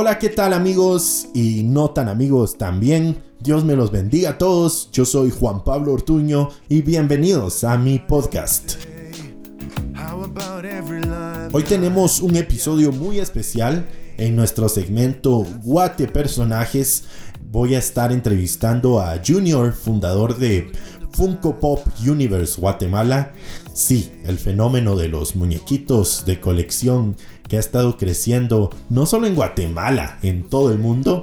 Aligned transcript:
Hola, 0.00 0.20
¿qué 0.20 0.28
tal 0.28 0.52
amigos 0.52 1.26
y 1.34 1.64
no 1.64 1.90
tan 1.90 2.08
amigos 2.08 2.56
también? 2.56 3.16
Dios 3.40 3.64
me 3.64 3.74
los 3.74 3.90
bendiga 3.90 4.30
a 4.30 4.38
todos. 4.38 4.90
Yo 4.92 5.04
soy 5.04 5.32
Juan 5.32 5.64
Pablo 5.64 5.92
Ortuño 5.92 6.50
y 6.68 6.82
bienvenidos 6.82 7.64
a 7.64 7.76
mi 7.76 7.98
podcast. 7.98 8.74
Hoy 11.50 11.64
tenemos 11.64 12.20
un 12.20 12.36
episodio 12.36 12.92
muy 12.92 13.18
especial 13.18 13.88
en 14.18 14.36
nuestro 14.36 14.68
segmento 14.68 15.44
Guate 15.64 16.06
Personajes. 16.06 17.02
Voy 17.50 17.74
a 17.74 17.80
estar 17.80 18.12
entrevistando 18.12 19.00
a 19.00 19.20
Junior, 19.26 19.72
fundador 19.72 20.38
de 20.38 20.70
Funko 21.10 21.58
Pop 21.58 21.84
Universe 22.06 22.60
Guatemala. 22.60 23.32
Sí, 23.74 24.12
el 24.24 24.38
fenómeno 24.38 24.94
de 24.94 25.08
los 25.08 25.34
muñequitos 25.34 26.24
de 26.24 26.38
colección 26.38 27.16
que 27.48 27.56
ha 27.56 27.60
estado 27.60 27.96
creciendo 27.96 28.70
no 28.90 29.06
solo 29.06 29.26
en 29.26 29.34
Guatemala, 29.34 30.18
en 30.22 30.44
todo 30.44 30.72
el 30.72 30.78
mundo. 30.78 31.22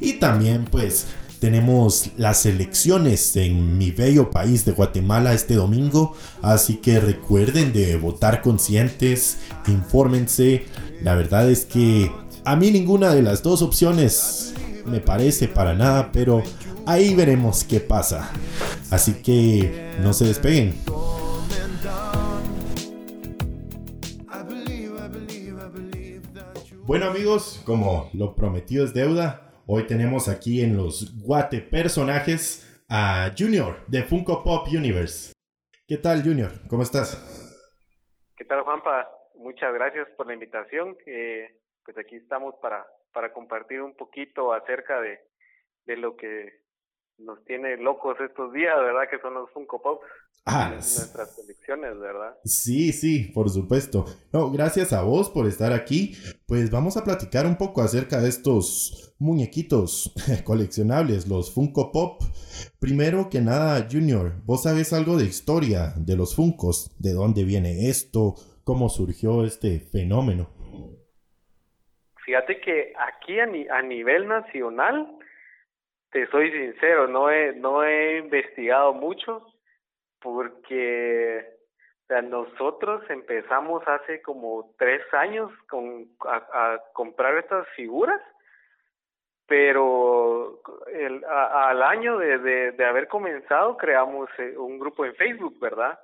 Y 0.00 0.14
también 0.14 0.66
pues 0.70 1.06
tenemos 1.40 2.10
las 2.16 2.46
elecciones 2.46 3.36
en 3.36 3.76
mi 3.76 3.90
bello 3.90 4.30
país 4.30 4.64
de 4.64 4.72
Guatemala 4.72 5.34
este 5.34 5.54
domingo, 5.54 6.14
así 6.40 6.76
que 6.76 7.00
recuerden 7.00 7.72
de 7.72 7.96
votar 7.96 8.40
conscientes, 8.40 9.38
infórmense. 9.66 10.64
La 11.02 11.14
verdad 11.14 11.50
es 11.50 11.66
que 11.66 12.10
a 12.44 12.56
mí 12.56 12.70
ninguna 12.70 13.14
de 13.14 13.22
las 13.22 13.42
dos 13.42 13.60
opciones 13.60 14.54
me 14.86 15.00
parece 15.00 15.48
para 15.48 15.74
nada, 15.74 16.12
pero 16.12 16.42
ahí 16.86 17.14
veremos 17.14 17.64
qué 17.64 17.80
pasa. 17.80 18.30
Así 18.90 19.12
que 19.14 19.92
no 20.02 20.12
se 20.12 20.26
despeguen. 20.26 20.74
Bueno 26.86 27.06
amigos, 27.06 27.62
como 27.64 28.10
lo 28.12 28.34
prometido 28.34 28.84
es 28.84 28.92
deuda, 28.92 29.40
hoy 29.66 29.86
tenemos 29.86 30.28
aquí 30.28 30.62
en 30.62 30.76
los 30.76 31.18
Guate 31.24 31.62
personajes 31.62 32.84
a 32.90 33.30
Junior 33.34 33.86
de 33.86 34.02
Funko 34.02 34.44
Pop 34.44 34.68
Universe. 34.68 35.32
¿Qué 35.88 35.96
tal 35.96 36.22
Junior? 36.22 36.50
¿Cómo 36.68 36.82
estás? 36.82 37.16
¿Qué 38.36 38.44
tal 38.44 38.60
Juanpa? 38.64 39.08
Muchas 39.34 39.72
gracias 39.72 40.08
por 40.18 40.26
la 40.26 40.34
invitación. 40.34 40.94
pues 41.86 41.96
aquí 41.96 42.16
estamos 42.16 42.54
para, 42.60 42.86
para 43.14 43.32
compartir 43.32 43.80
un 43.80 43.96
poquito 43.96 44.52
acerca 44.52 45.00
de, 45.00 45.20
de 45.86 45.96
lo 45.96 46.16
que 46.16 46.63
nos 47.18 47.44
tiene 47.44 47.76
locos 47.76 48.16
estos 48.20 48.52
días, 48.52 48.76
¿verdad? 48.76 49.08
Que 49.10 49.18
son 49.20 49.34
los 49.34 49.50
Funko 49.50 49.80
Pops. 49.80 50.06
Ah, 50.46 50.70
nuestras 50.72 51.34
colecciones, 51.36 51.98
¿verdad? 51.98 52.36
Sí, 52.44 52.92
sí, 52.92 53.30
por 53.32 53.48
supuesto. 53.48 54.04
No, 54.30 54.50
gracias 54.50 54.92
a 54.92 55.02
vos 55.02 55.30
por 55.30 55.46
estar 55.46 55.72
aquí. 55.72 56.14
Pues 56.46 56.70
vamos 56.70 56.98
a 56.98 57.04
platicar 57.04 57.46
un 57.46 57.56
poco 57.56 57.80
acerca 57.80 58.20
de 58.20 58.28
estos 58.28 59.14
muñequitos 59.18 60.12
coleccionables, 60.44 61.28
los 61.28 61.54
Funko 61.54 61.92
Pop. 61.92 62.20
Primero 62.78 63.30
que 63.30 63.40
nada, 63.40 63.88
Junior, 63.90 64.32
¿vos 64.44 64.64
sabés 64.64 64.92
algo 64.92 65.16
de 65.16 65.24
historia 65.24 65.94
de 65.96 66.16
los 66.16 66.36
Funkos? 66.36 66.94
¿De 67.00 67.14
dónde 67.14 67.44
viene 67.44 67.88
esto? 67.88 68.34
¿Cómo 68.64 68.90
surgió 68.90 69.44
este 69.44 69.80
fenómeno? 69.80 70.50
Fíjate 72.26 72.60
que 72.60 72.92
aquí 72.98 73.38
a, 73.38 73.44
a 73.76 73.82
nivel 73.82 74.28
nacional 74.28 75.18
te 76.14 76.28
soy 76.28 76.48
sincero, 76.52 77.08
no 77.08 77.28
he, 77.28 77.52
no 77.54 77.82
he 77.82 78.18
investigado 78.18 78.92
mucho 78.92 79.44
porque 80.22 81.44
o 82.08 82.22
nosotros 82.22 83.02
empezamos 83.10 83.82
hace 83.88 84.22
como 84.22 84.72
tres 84.78 85.02
años 85.12 85.50
con, 85.68 86.06
a, 86.24 86.78
comprar 86.92 87.36
estas 87.38 87.66
figuras, 87.70 88.20
pero 89.48 90.60
el, 90.92 91.24
al 91.24 91.82
año 91.82 92.16
de, 92.18 92.70
de, 92.70 92.84
haber 92.84 93.08
comenzado 93.08 93.76
creamos 93.76 94.30
eh, 94.38 94.56
un 94.56 94.78
grupo 94.78 95.04
en 95.04 95.16
Facebook, 95.16 95.58
¿verdad? 95.58 95.98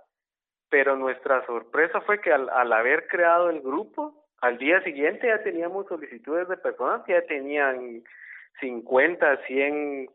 Pero 0.71 0.97
nuestra 0.97 1.47
sorpresa 1.47 2.01
fue 2.01 2.21
que 2.21 2.33
al, 2.33 2.49
al 2.49 2.73
haber 2.73 3.07
creado 3.07 3.49
el 3.49 3.61
grupo, 3.61 4.27
al 4.41 4.59
día 4.59 4.83
siguiente 4.83 5.29
ya 5.29 5.41
teníamos 5.45 5.87
solicitudes 5.87 6.49
de 6.49 6.57
personas 6.57 7.05
que 7.05 7.13
ya 7.13 7.23
tenían 7.23 8.03
50, 8.61 9.47
100 9.47 10.11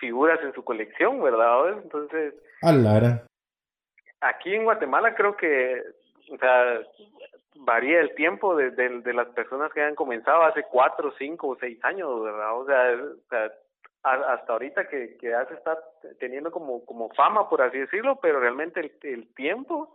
figuras 0.00 0.40
en 0.42 0.52
su 0.54 0.64
colección, 0.64 1.22
¿verdad? 1.22 1.78
Entonces... 1.82 2.34
Lara. 2.62 3.24
Aquí 4.20 4.54
en 4.54 4.64
Guatemala 4.64 5.14
creo 5.14 5.36
que, 5.36 5.82
o 6.32 6.38
sea, 6.38 6.80
varía 7.56 8.00
el 8.00 8.14
tiempo 8.14 8.56
de, 8.56 8.70
de, 8.70 9.12
las 9.12 9.28
personas 9.28 9.72
que 9.72 9.82
han 9.82 9.94
comenzado 9.94 10.42
hace 10.42 10.64
cuatro, 10.70 11.12
cinco 11.18 11.48
o 11.48 11.56
seis 11.56 11.78
años, 11.84 12.22
¿verdad? 12.22 12.58
O 12.58 12.66
sea, 12.66 13.50
hasta 14.02 14.52
ahorita 14.52 14.88
que, 14.88 15.16
que 15.18 15.30
ya 15.30 15.44
se 15.46 15.54
está 15.54 15.78
teniendo 16.18 16.50
como, 16.50 16.84
como 16.84 17.10
fama, 17.10 17.48
por 17.48 17.62
así 17.62 17.78
decirlo, 17.78 18.18
pero 18.20 18.40
realmente 18.40 18.80
el, 18.80 18.92
el 19.02 19.34
tiempo 19.34 19.94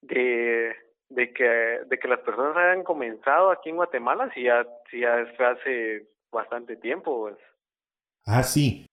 de, 0.00 0.74
de 1.10 1.32
que 1.32 1.80
de 1.86 1.98
que 1.98 2.08
las 2.08 2.20
personas 2.20 2.56
hayan 2.56 2.84
comenzado 2.84 3.50
aquí 3.50 3.70
en 3.70 3.76
Guatemala 3.76 4.30
sí 4.34 4.44
ya 4.44 4.64
sí 4.90 5.00
ya 5.00 5.26
fue 5.36 5.46
hace 5.46 6.06
bastante 6.30 6.76
tiempo 6.76 7.20
pues. 7.22 7.36
ah 8.26 8.42
sí 8.42 8.88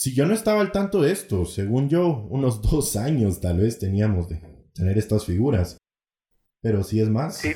si 0.00 0.14
yo 0.14 0.24
no 0.24 0.32
estaba 0.32 0.62
al 0.62 0.72
tanto 0.72 1.02
de 1.02 1.12
esto, 1.12 1.44
según 1.44 1.90
yo, 1.90 2.26
unos 2.30 2.62
dos 2.70 2.96
años 2.96 3.38
tal 3.38 3.58
vez 3.58 3.78
teníamos 3.78 4.30
de 4.30 4.40
tener 4.74 4.96
estas 4.96 5.26
figuras. 5.26 5.76
Pero 6.62 6.82
si 6.82 7.02
es 7.02 7.10
más. 7.10 7.36
Sí, 7.36 7.52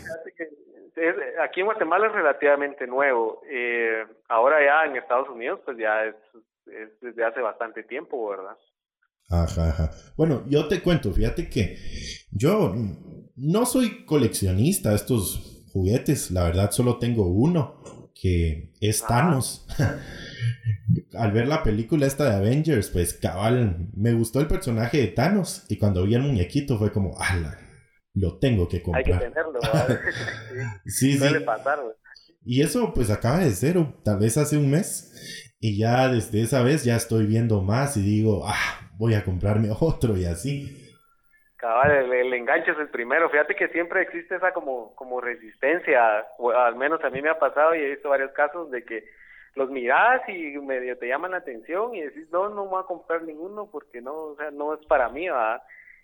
aquí 1.43 1.61
en 1.61 1.67
Guatemala 1.67 2.09
es 2.09 2.13
relativamente 2.13 2.87
nuevo. 2.87 3.41
Eh, 3.51 4.05
ahora 4.29 4.57
ya 4.63 4.91
en 4.91 4.97
Estados 4.99 5.31
Unidos, 5.31 5.61
pues 5.65 5.79
ya 5.79 6.05
es, 6.05 6.15
desde 7.01 7.25
hace 7.25 7.41
bastante 7.41 7.83
tiempo, 7.83 8.29
¿verdad? 8.29 8.57
Ajá, 9.31 9.71
ajá. 9.71 9.91
Bueno, 10.15 10.45
yo 10.47 10.69
te 10.69 10.83
cuento, 10.83 11.13
fíjate 11.13 11.49
que 11.49 11.79
yo 12.31 12.75
no 13.37 13.65
soy 13.65 14.05
coleccionista 14.05 14.91
de 14.91 14.97
estos 14.97 15.67
juguetes, 15.73 16.31
la 16.31 16.45
verdad 16.45 16.71
solo 16.73 16.99
tengo 16.99 17.27
uno, 17.27 18.04
que 18.15 18.73
es 18.81 19.05
Thanos. 19.07 19.67
al 21.15 21.33
ver 21.33 21.49
la 21.49 21.63
película 21.63 22.07
esta 22.07 22.31
de 22.31 22.37
Avengers, 22.37 22.89
pues 22.91 23.15
cabal, 23.15 23.89
me 23.95 24.13
gustó 24.13 24.41
el 24.41 24.47
personaje 24.47 24.99
de 24.99 25.09
Thanos 25.09 25.65
y 25.69 25.77
cuando 25.77 26.05
vi 26.05 26.15
el 26.15 26.23
muñequito 26.23 26.79
fue 26.79 26.93
como, 26.93 27.19
ala, 27.21 27.59
lo 28.15 28.39
tengo 28.39 28.69
que 28.69 28.83
comprar. 28.83 29.05
Hay 29.07 29.13
que 29.13 29.27
tenerlo, 29.27 29.61
sí, 30.87 31.19
sí. 31.19 31.41
Pasar, 31.45 31.81
y 32.45 32.61
eso 32.61 32.93
pues 32.95 33.11
acaba 33.11 33.39
de 33.39 33.51
cero, 33.51 34.01
tal 34.05 34.19
vez 34.19 34.37
hace 34.37 34.59
un 34.59 34.71
mes 34.71 35.11
y 35.61 35.79
ya 35.79 36.09
desde 36.09 36.43
esa 36.43 36.63
vez 36.63 36.85
ya 36.85 36.95
estoy 36.95 37.25
viendo 37.25 37.63
más 37.63 37.97
y 37.97 38.03
digo, 38.03 38.45
ah, 38.47 38.91
voy 38.99 39.15
a 39.15 39.25
comprarme 39.25 39.71
otro 39.81 40.17
y 40.17 40.27
así. 40.27 40.84
Cabal, 41.65 42.13
el, 42.13 42.35
enganche 42.35 42.73
es 42.73 42.79
el 42.79 42.91
primero. 42.91 43.31
Fíjate 43.31 43.55
que 43.55 43.69
siempre 43.69 44.03
existe 44.03 44.37
esa 44.37 44.53
como, 44.53 44.95
como 44.97 45.19
resistencia, 45.19 46.27
o 46.37 46.51
al 46.51 46.77
menos 46.77 47.03
a 47.03 47.09
mí 47.09 47.23
me 47.23 47.31
ha 47.31 47.39
pasado 47.39 47.75
y 47.75 47.79
he 47.79 47.89
visto 47.89 48.11
varios 48.11 48.33
casos 48.33 48.71
de 48.71 48.85
que 48.85 49.03
los 49.55 49.71
miras 49.71 50.21
y 50.29 50.59
medio 50.59 50.99
te 50.99 51.09
llaman 51.09 51.31
la 51.31 51.39
atención 51.39 51.95
y 51.95 52.03
decís, 52.03 52.31
no, 52.31 52.51
no 52.51 52.67
voy 52.67 52.83
a 52.83 52.87
comprar 52.87 53.23
ninguno 53.23 53.67
porque 53.73 54.03
no, 54.03 54.13
o 54.13 54.37
sea, 54.37 54.51
no 54.51 54.75
es 54.75 54.85
para 54.85 55.09
mí, 55.09 55.27
¿verdad? 55.27 55.63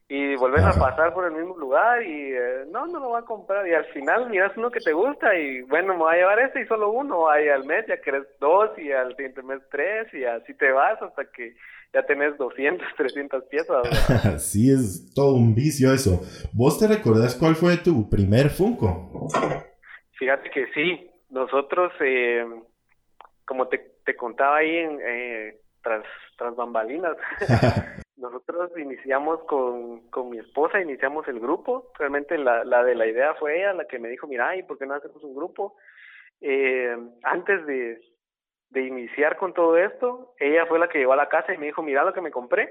Y 0.09 0.35
volvés 0.37 0.65
a 0.65 0.81
pasar 0.81 1.13
por 1.13 1.27
el 1.27 1.33
mismo 1.33 1.55
lugar 1.59 2.03
y 2.05 2.33
eh, 2.33 2.65
no, 2.69 2.87
no 2.87 2.99
lo 2.99 3.09
voy 3.11 3.21
a 3.21 3.27
comprar. 3.27 3.69
Y 3.69 3.75
al 3.75 3.85
final 3.93 4.31
miras 4.31 4.57
uno 4.57 4.71
que 4.71 4.81
te 4.81 4.95
gusta 4.95 5.35
y 5.35 5.61
bueno, 5.61 5.93
me 5.93 5.99
voy 5.99 6.15
a 6.15 6.19
llevar 6.21 6.39
este 6.39 6.63
y 6.63 6.67
solo 6.69 6.89
uno. 6.89 7.29
Ahí 7.29 7.51
al 7.51 7.67
mes 7.67 7.85
ya 7.87 8.01
querés 8.01 8.25
dos 8.41 8.71
y 8.79 8.93
al 8.93 9.15
siguiente 9.15 9.43
mes 9.43 9.61
tres 9.71 10.13
y 10.15 10.25
así 10.25 10.55
te 10.55 10.73
vas 10.73 11.01
hasta 11.03 11.27
que 11.27 11.55
ya 11.93 12.05
tenés 12.07 12.37
200, 12.39 12.87
300 12.97 13.45
piezas. 13.51 14.43
sí, 14.51 14.71
es 14.71 15.13
todo 15.15 15.35
un 15.35 15.55
vicio 15.55 15.93
eso. 15.93 16.21
¿Vos 16.53 16.79
te 16.79 16.87
recordás 16.87 17.35
cuál 17.35 17.55
fue 17.55 17.77
tu 17.77 18.09
primer 18.09 18.51
Funko? 18.51 19.29
Fíjate 20.19 20.51
que 20.51 20.67
sí. 20.75 21.11
Nosotros... 21.31 21.93
Eh, 22.01 22.45
como 23.51 23.67
te, 23.67 23.79
te 24.05 24.15
contaba 24.15 24.59
ahí 24.59 24.77
en, 24.77 25.01
eh, 25.03 25.57
tras, 25.83 26.05
tras 26.39 26.55
bambalinas, 26.55 27.17
nosotros 28.17 28.71
iniciamos 28.79 29.41
con, 29.49 30.09
con 30.11 30.31
mi 30.31 30.39
esposa, 30.39 30.81
iniciamos 30.81 31.27
el 31.27 31.41
grupo, 31.41 31.91
realmente 31.99 32.39
la, 32.39 32.63
la 32.63 32.85
de 32.85 32.95
la 32.95 33.09
idea 33.09 33.35
fue 33.35 33.59
ella 33.59 33.73
la 33.73 33.89
que 33.89 33.99
me 33.99 34.09
dijo, 34.09 34.29
mira, 34.29 34.55
¿y 34.55 34.63
por 34.63 34.79
qué 34.79 34.87
no 34.87 34.95
hacemos 34.95 35.25
un 35.25 35.35
grupo? 35.35 35.75
Eh, 36.41 36.97
antes 37.25 37.67
de, 37.67 38.01
de 38.71 38.83
iniciar 38.83 39.37
con 39.37 39.53
todo 39.53 39.77
esto, 39.77 40.35
ella 40.39 40.67
fue 40.67 40.79
la 40.79 40.89
que 40.89 40.99
llegó 40.99 41.13
a 41.13 41.17
la 41.17 41.29
casa 41.29 41.53
y 41.53 41.59
me 41.59 41.67
dijo, 41.67 41.83
mira 41.83 42.05
lo 42.05 42.13
que 42.13 42.21
me 42.21 42.31
compré, 42.31 42.71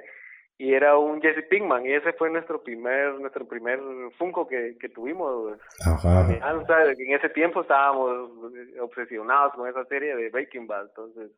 y 0.60 0.74
era 0.74 0.98
un 0.98 1.22
Jesse 1.22 1.48
Pinkman 1.50 1.86
y 1.86 1.94
ese 1.94 2.12
fue 2.14 2.30
nuestro 2.30 2.62
primer 2.62 3.14
nuestro 3.14 3.48
primer 3.48 3.80
Funko 4.18 4.46
que, 4.46 4.78
que 4.78 4.90
tuvimos 4.90 5.58
Ajá. 5.88 6.28
en 6.30 7.14
ese 7.14 7.30
tiempo 7.30 7.62
estábamos 7.62 8.30
obsesionados 8.82 9.54
con 9.54 9.70
esa 9.70 9.86
serie 9.86 10.18
de 10.18 10.30
Breaking 10.30 10.68
Bad 10.68 10.88
entonces 10.88 11.32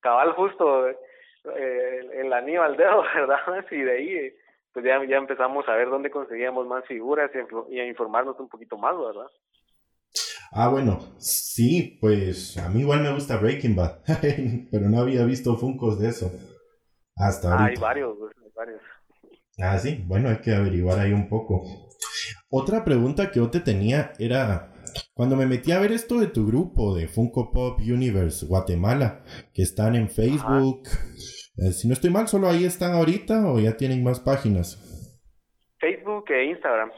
cabal 0.00 0.32
justo 0.34 0.88
eh, 0.88 2.10
el 2.14 2.32
anillo 2.32 2.62
al 2.62 2.76
dedo 2.76 3.02
verdad 3.14 3.66
y 3.68 3.82
de 3.82 3.92
ahí 3.92 4.32
pues 4.72 4.84
ya, 4.86 5.04
ya 5.06 5.16
empezamos 5.16 5.68
a 5.68 5.74
ver 5.74 5.90
dónde 5.90 6.10
conseguíamos 6.12 6.64
más 6.66 6.86
figuras 6.86 7.32
y, 7.68 7.80
a 7.80 7.86
informarnos 7.86 8.38
un 8.38 8.48
poquito 8.48 8.78
más 8.78 8.96
verdad 8.96 9.26
Ah, 10.54 10.68
bueno, 10.68 10.98
sí, 11.18 11.96
pues 11.98 12.58
a 12.58 12.68
mí 12.68 12.80
igual 12.80 13.02
me 13.02 13.14
gusta 13.14 13.38
Breaking 13.38 13.74
Bad, 13.74 14.02
pero 14.70 14.90
no 14.90 15.00
había 15.00 15.24
visto 15.24 15.56
Funcos 15.56 15.98
de 15.98 16.10
eso. 16.10 16.30
Hasta 17.16 17.52
ahorita. 17.52 17.70
Hay 17.70 17.76
varios, 17.76 18.18
hay 18.44 18.50
varios. 18.54 18.82
Ah, 19.58 19.78
sí, 19.78 20.04
bueno, 20.06 20.28
hay 20.28 20.36
que 20.42 20.54
averiguar 20.54 20.98
ahí 20.98 21.12
un 21.12 21.26
poco. 21.26 21.64
Otra 22.50 22.84
pregunta 22.84 23.30
que 23.30 23.40
yo 23.40 23.48
te 23.48 23.60
tenía 23.60 24.12
era, 24.18 24.74
cuando 25.14 25.36
me 25.36 25.46
metí 25.46 25.72
a 25.72 25.78
ver 25.78 25.90
esto 25.90 26.20
de 26.20 26.26
tu 26.26 26.46
grupo 26.46 26.94
de 26.94 27.08
Funko 27.08 27.50
Pop 27.50 27.78
Universe 27.78 28.44
Guatemala, 28.44 29.24
que 29.54 29.62
están 29.62 29.96
en 29.96 30.10
Facebook, 30.10 30.82
eh, 31.56 31.72
si 31.72 31.88
no 31.88 31.94
estoy 31.94 32.10
mal, 32.10 32.28
solo 32.28 32.50
ahí 32.50 32.66
están 32.66 32.92
ahorita 32.92 33.50
o 33.50 33.58
ya 33.58 33.78
tienen 33.78 34.04
más 34.04 34.20
páginas. 34.20 34.76
Facebook 35.78 36.30
e 36.30 36.44
Instagram. 36.44 36.90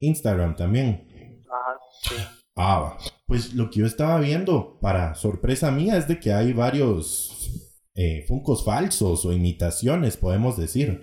Instagram 0.00 0.56
también. 0.56 1.44
Ajá, 1.48 1.78
sí. 2.02 2.37
Ah, 2.58 2.98
pues 3.26 3.54
lo 3.54 3.70
que 3.70 3.80
yo 3.80 3.86
estaba 3.86 4.18
viendo, 4.20 4.78
para 4.80 5.14
sorpresa 5.14 5.70
mía, 5.70 5.96
es 5.96 6.08
de 6.08 6.18
que 6.18 6.32
hay 6.32 6.52
varios 6.52 7.84
eh, 7.94 8.24
Funcos 8.26 8.64
falsos 8.64 9.24
o 9.24 9.32
imitaciones, 9.32 10.16
podemos 10.16 10.56
decir. 10.58 11.02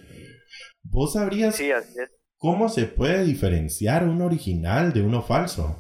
¿Vos 0.83 1.13
sabrías 1.13 1.55
Sí, 1.55 1.71
así 1.71 1.99
es. 1.99 2.11
cómo 2.37 2.69
se 2.69 2.85
puede 2.85 3.23
diferenciar 3.23 4.03
un 4.03 4.21
original 4.21 4.93
de 4.93 5.01
uno 5.01 5.21
falso? 5.21 5.79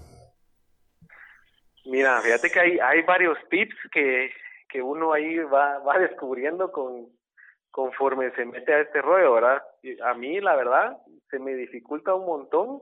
Mira, 1.85 2.21
fíjate 2.21 2.49
que 2.49 2.59
hay, 2.59 2.79
hay 2.79 3.01
varios 3.03 3.37
tips 3.49 3.75
que, 3.91 4.31
que 4.69 4.81
uno 4.81 5.13
ahí 5.13 5.37
va, 5.37 5.79
va 5.79 5.99
descubriendo 5.99 6.71
con, 6.71 7.07
conforme 7.71 8.31
se 8.35 8.45
mete 8.45 8.73
a 8.73 8.81
este 8.81 9.01
rollo, 9.01 9.33
¿verdad? 9.33 9.61
A 10.05 10.13
mí, 10.15 10.39
la 10.41 10.55
verdad, 10.55 10.97
se 11.29 11.39
me 11.39 11.53
dificulta 11.55 12.15
un 12.15 12.25
montón, 12.25 12.81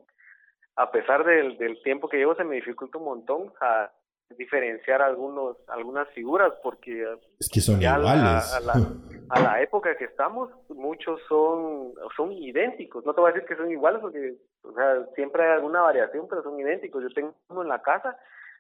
a 0.76 0.92
pesar 0.92 1.24
del, 1.24 1.58
del 1.58 1.82
tiempo 1.84 2.08
que 2.10 2.18
llevo, 2.18 2.36
se 2.36 2.44
me 2.44 2.56
dificulta 2.56 2.98
un 2.98 3.06
montón 3.06 3.54
a 3.62 3.92
diferenciar 4.38 5.02
algunos 5.02 5.58
algunas 5.70 6.08
figuras, 6.10 6.52
porque 6.64 7.06
Es 7.40 7.50
que 7.54 7.60
son 7.60 7.80
ya 7.80 7.96
a 7.96 7.98
la- 8.00 8.04
iguales. 8.16 8.54
a 8.54 8.60
la- 8.62 8.88
a 9.30 9.40
la 9.40 9.62
época 9.62 9.96
que 9.96 10.06
estamos, 10.06 10.50
muchos 10.70 11.22
son 11.28 11.94
son 12.16 12.32
idénticos. 12.32 13.06
No 13.06 13.14
te 13.14 13.22
voy 13.22 13.30
a 13.30 13.34
decir 13.34 13.48
que 13.48 13.56
son 13.56 13.70
iguales 13.72 14.02
porque, 14.02 14.36
o 14.64 14.74
sea, 14.74 15.06
siempre 15.16 15.44
hay 15.44 15.52
alguna 15.54 15.82
variación, 15.82 16.28
pero 16.30 16.42
son 16.44 16.60
idénticos. 16.60 17.04
Yo 17.04 17.10
tengo 17.14 17.34
uno 17.50 17.62
en 17.62 17.68
la 17.70 17.82
casa 17.82 18.18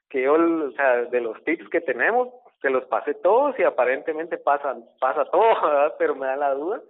que 0.09 0.21
yo, 0.23 0.33
o 0.35 0.71
sea, 0.73 1.03
de 1.05 1.21
los 1.21 1.43
tips 1.43 1.67
que 1.69 1.81
tenemos, 1.81 2.29
se 2.61 2.69
los 2.69 2.85
pasé 2.85 3.13
todos 3.15 3.57
y 3.59 3.63
aparentemente 3.63 4.37
pasan 4.37 4.85
pasa 4.99 5.25
todo, 5.25 5.41
¿verdad? 5.63 5.95
pero 5.97 6.15
me 6.15 6.27
da 6.27 6.35
la 6.35 6.53
duda 6.53 6.81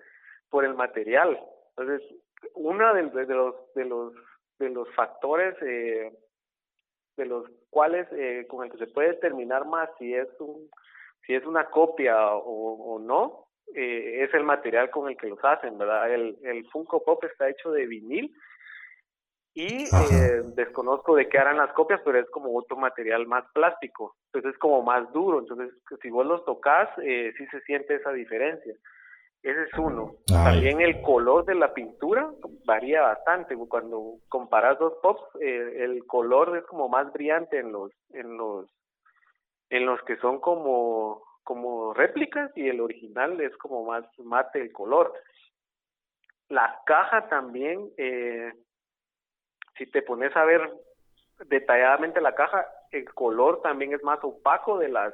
por 0.49 0.65
el 0.65 0.73
material. 0.73 1.39
Entonces, 1.77 2.01
uno 2.55 2.93
de, 2.93 3.03
de 3.25 3.33
los 3.33 3.55
de 3.75 3.85
los 3.85 4.13
de 4.59 4.69
los 4.69 4.89
factores 4.95 5.55
eh, 5.61 6.11
de 7.17 7.25
los 7.25 7.45
cuales 7.69 8.07
eh, 8.11 8.45
con 8.47 8.65
el 8.65 8.71
que 8.71 8.77
se 8.77 8.87
puede 8.87 9.09
determinar 9.09 9.65
más 9.65 9.89
si 9.99 10.13
es 10.13 10.27
un 10.39 10.69
si 11.25 11.33
es 11.33 11.45
una 11.45 11.69
copia 11.69 12.35
o, 12.35 12.95
o 12.95 12.99
no 12.99 13.47
eh, 13.73 14.23
es 14.23 14.33
el 14.33 14.43
material 14.43 14.89
con 14.89 15.09
el 15.09 15.17
que 15.17 15.27
los 15.27 15.43
hacen 15.43 15.77
verdad 15.77 16.11
el, 16.11 16.37
el 16.43 16.67
Funko 16.69 17.03
Pop 17.03 17.23
está 17.23 17.49
hecho 17.49 17.71
de 17.71 17.85
vinil 17.85 18.35
y 19.55 19.83
eh, 19.83 20.41
desconozco 20.55 21.15
de 21.15 21.29
qué 21.29 21.37
harán 21.37 21.57
las 21.57 21.71
copias 21.73 22.01
pero 22.03 22.19
es 22.19 22.29
como 22.31 22.57
otro 22.57 22.75
material 22.75 23.27
más 23.27 23.45
plástico. 23.53 24.15
Entonces 24.27 24.53
es 24.53 24.59
como 24.59 24.81
más 24.81 25.11
duro. 25.13 25.39
Entonces 25.39 25.71
si 26.01 26.09
vos 26.09 26.25
los 26.25 26.43
tocas 26.43 26.89
eh, 27.03 27.33
sí 27.37 27.45
se 27.47 27.61
siente 27.61 27.95
esa 27.95 28.11
diferencia 28.11 28.73
ese 29.43 29.63
es 29.63 29.77
uno 29.77 30.13
Ay. 30.29 30.43
también 30.43 30.79
el 30.79 31.01
color 31.01 31.43
de 31.43 31.55
la 31.55 31.73
pintura 31.73 32.31
varía 32.65 33.01
bastante. 33.01 33.57
Cuando 33.57 34.15
comparas 34.29 34.79
dos 34.79 34.93
pops, 35.01 35.21
eh, 35.41 35.83
el 35.83 36.05
color 36.07 36.57
es 36.57 36.65
como 36.65 36.87
más 36.87 37.11
brillante 37.11 37.59
en 37.59 37.73
los, 37.73 37.91
en 38.13 38.37
los, 38.37 38.69
en 39.69 39.85
los 39.85 40.01
que 40.03 40.15
son 40.17 40.39
como, 40.39 41.21
como 41.43 41.93
réplicas 41.93 42.51
y 42.55 42.69
el 42.69 42.79
original 42.79 43.39
es 43.41 43.55
como 43.57 43.83
más 43.83 44.05
mate 44.19 44.61
el 44.61 44.71
color. 44.71 45.13
La 46.47 46.79
caja 46.85 47.27
también, 47.27 47.91
eh, 47.97 48.53
si 49.77 49.87
te 49.87 50.03
pones 50.03 50.33
a 50.37 50.45
ver 50.45 50.71
detalladamente 51.47 52.21
la 52.21 52.33
caja, 52.33 52.65
el 52.91 53.13
color 53.13 53.61
también 53.61 53.93
es 53.93 54.03
más 54.03 54.23
opaco 54.23 54.77
de 54.77 54.87
las, 54.87 55.13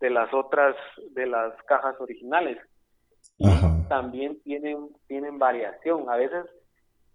de 0.00 0.10
las 0.10 0.34
otras, 0.34 0.76
de 1.12 1.24
las 1.24 1.54
cajas 1.62 1.98
originales 1.98 2.58
Ajá. 3.42 3.88
también 3.88 4.40
tienen, 4.42 4.88
tienen 5.06 5.38
variación. 5.38 6.08
A 6.08 6.16
veces 6.16 6.46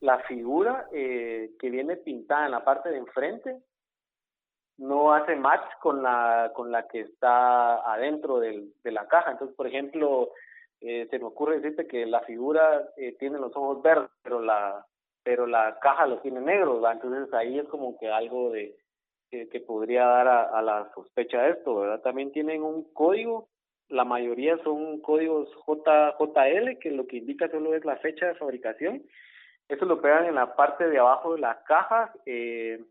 la 0.01 0.19
figura 0.19 0.87
eh, 0.93 1.51
que 1.59 1.69
viene 1.69 1.97
pintada 1.97 2.45
en 2.45 2.51
la 2.51 2.63
parte 2.63 2.89
de 2.89 2.97
enfrente 2.97 3.57
no 4.77 5.13
hace 5.13 5.35
match 5.35 5.65
con 5.81 6.01
la, 6.01 6.51
con 6.53 6.71
la 6.71 6.87
que 6.87 7.01
está 7.01 7.75
adentro 7.93 8.39
del, 8.39 8.73
de 8.83 8.91
la 8.91 9.07
caja. 9.07 9.31
Entonces, 9.31 9.55
por 9.55 9.67
ejemplo, 9.67 10.29
eh, 10.79 11.07
se 11.09 11.19
me 11.19 11.25
ocurre 11.25 11.59
decirte 11.59 11.85
que 11.87 12.05
la 12.05 12.21
figura 12.21 12.89
eh, 12.95 13.15
tiene 13.19 13.39
los 13.39 13.55
ojos 13.55 13.81
verdes, 13.81 14.09
pero 14.23 14.39
la, 14.41 14.85
pero 15.23 15.47
la 15.47 15.77
caja 15.79 16.07
los 16.07 16.21
tiene 16.21 16.39
negros. 16.39 16.81
Entonces 16.89 17.33
ahí 17.33 17.59
es 17.59 17.67
como 17.67 17.97
que 17.97 18.09
algo 18.09 18.51
de 18.51 18.77
que, 19.29 19.49
que 19.49 19.59
podría 19.59 20.05
dar 20.05 20.27
a, 20.27 20.43
a 20.43 20.61
la 20.61 20.89
sospecha 20.95 21.41
de 21.41 21.51
esto, 21.51 21.75
¿verdad? 21.75 22.01
También 22.01 22.31
tienen 22.31 22.63
un 22.63 22.85
código 22.93 23.49
la 23.89 24.05
mayoría 24.05 24.57
son 24.63 25.01
códigos 25.01 25.53
J, 25.55 26.15
JL, 26.17 26.77
que 26.79 26.91
lo 26.91 27.07
que 27.07 27.17
indica 27.17 27.49
solo 27.49 27.75
es 27.75 27.83
la 27.85 27.97
fecha 27.97 28.27
de 28.27 28.35
fabricación. 28.35 29.03
Eso 29.67 29.85
lo 29.85 30.01
pegan 30.01 30.25
en 30.25 30.35
la 30.35 30.55
parte 30.55 30.87
de 30.87 30.99
abajo 30.99 31.33
de 31.35 31.41
la 31.41 31.63
caja. 31.63 32.13
Eh, 32.25 32.83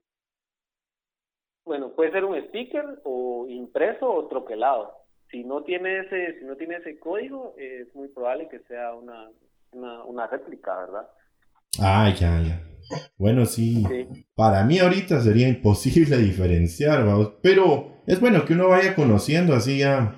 bueno, 1.65 1.91
puede 1.95 2.13
ser 2.13 2.25
un 2.25 2.41
sticker 2.49 3.01
o 3.05 3.47
impreso 3.49 4.11
o 4.11 4.29
troquelado. 4.29 4.93
Si 5.31 5.45
no 5.45 5.63
tiene 5.63 6.01
ese, 6.01 6.39
si 6.39 6.45
no 6.45 6.57
tiene 6.57 6.77
ese 6.77 6.99
código, 6.99 7.55
eh, 7.59 7.85
es 7.87 7.95
muy 7.95 8.09
probable 8.09 8.49
que 8.49 8.61
sea 8.61 8.95
una, 8.95 9.29
una, 9.73 10.05
una 10.05 10.27
réplica, 10.27 10.79
¿verdad? 10.79 11.09
Ah, 11.81 12.13
ya, 12.19 12.41
ya. 12.41 12.61
Bueno, 13.19 13.45
sí. 13.45 13.85
Sí. 13.89 14.27
Para 14.35 14.65
mí 14.65 14.79
ahorita 14.79 15.21
sería 15.21 15.49
imposible 15.49 16.17
diferenciar, 16.19 17.05
vamos. 17.05 17.35
Pero 17.43 18.03
es 18.07 18.21
bueno 18.21 18.45
que 18.45 18.55
uno 18.55 18.69
vaya 18.69 18.95
conociendo 18.95 19.55
así 19.55 19.79
ya. 19.79 20.15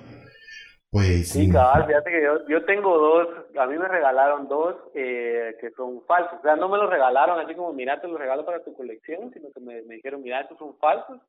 Pues 0.91 1.29
Sí, 1.29 1.49
cabal, 1.49 1.87
fíjate 1.87 2.11
que 2.11 2.21
yo, 2.21 2.47
yo 2.47 2.65
tengo 2.65 2.97
dos, 2.97 3.27
a 3.57 3.65
mí 3.65 3.77
me 3.77 3.87
regalaron 3.87 4.49
dos 4.49 4.75
eh, 4.93 5.55
que 5.61 5.71
son 5.71 6.01
falsos, 6.05 6.39
o 6.39 6.41
sea, 6.41 6.57
no 6.57 6.67
me 6.67 6.77
los 6.77 6.89
regalaron 6.89 7.39
así 7.39 7.55
como, 7.55 7.71
mira, 7.71 8.01
te 8.01 8.09
los 8.09 8.19
regalo 8.19 8.45
para 8.45 8.61
tu 8.61 8.73
colección, 8.75 9.31
sino 9.31 9.49
que 9.53 9.61
me, 9.61 9.81
me 9.83 9.95
dijeron, 9.95 10.21
mira, 10.21 10.41
estos 10.41 10.57
son 10.57 10.77
falsos, 10.79 11.21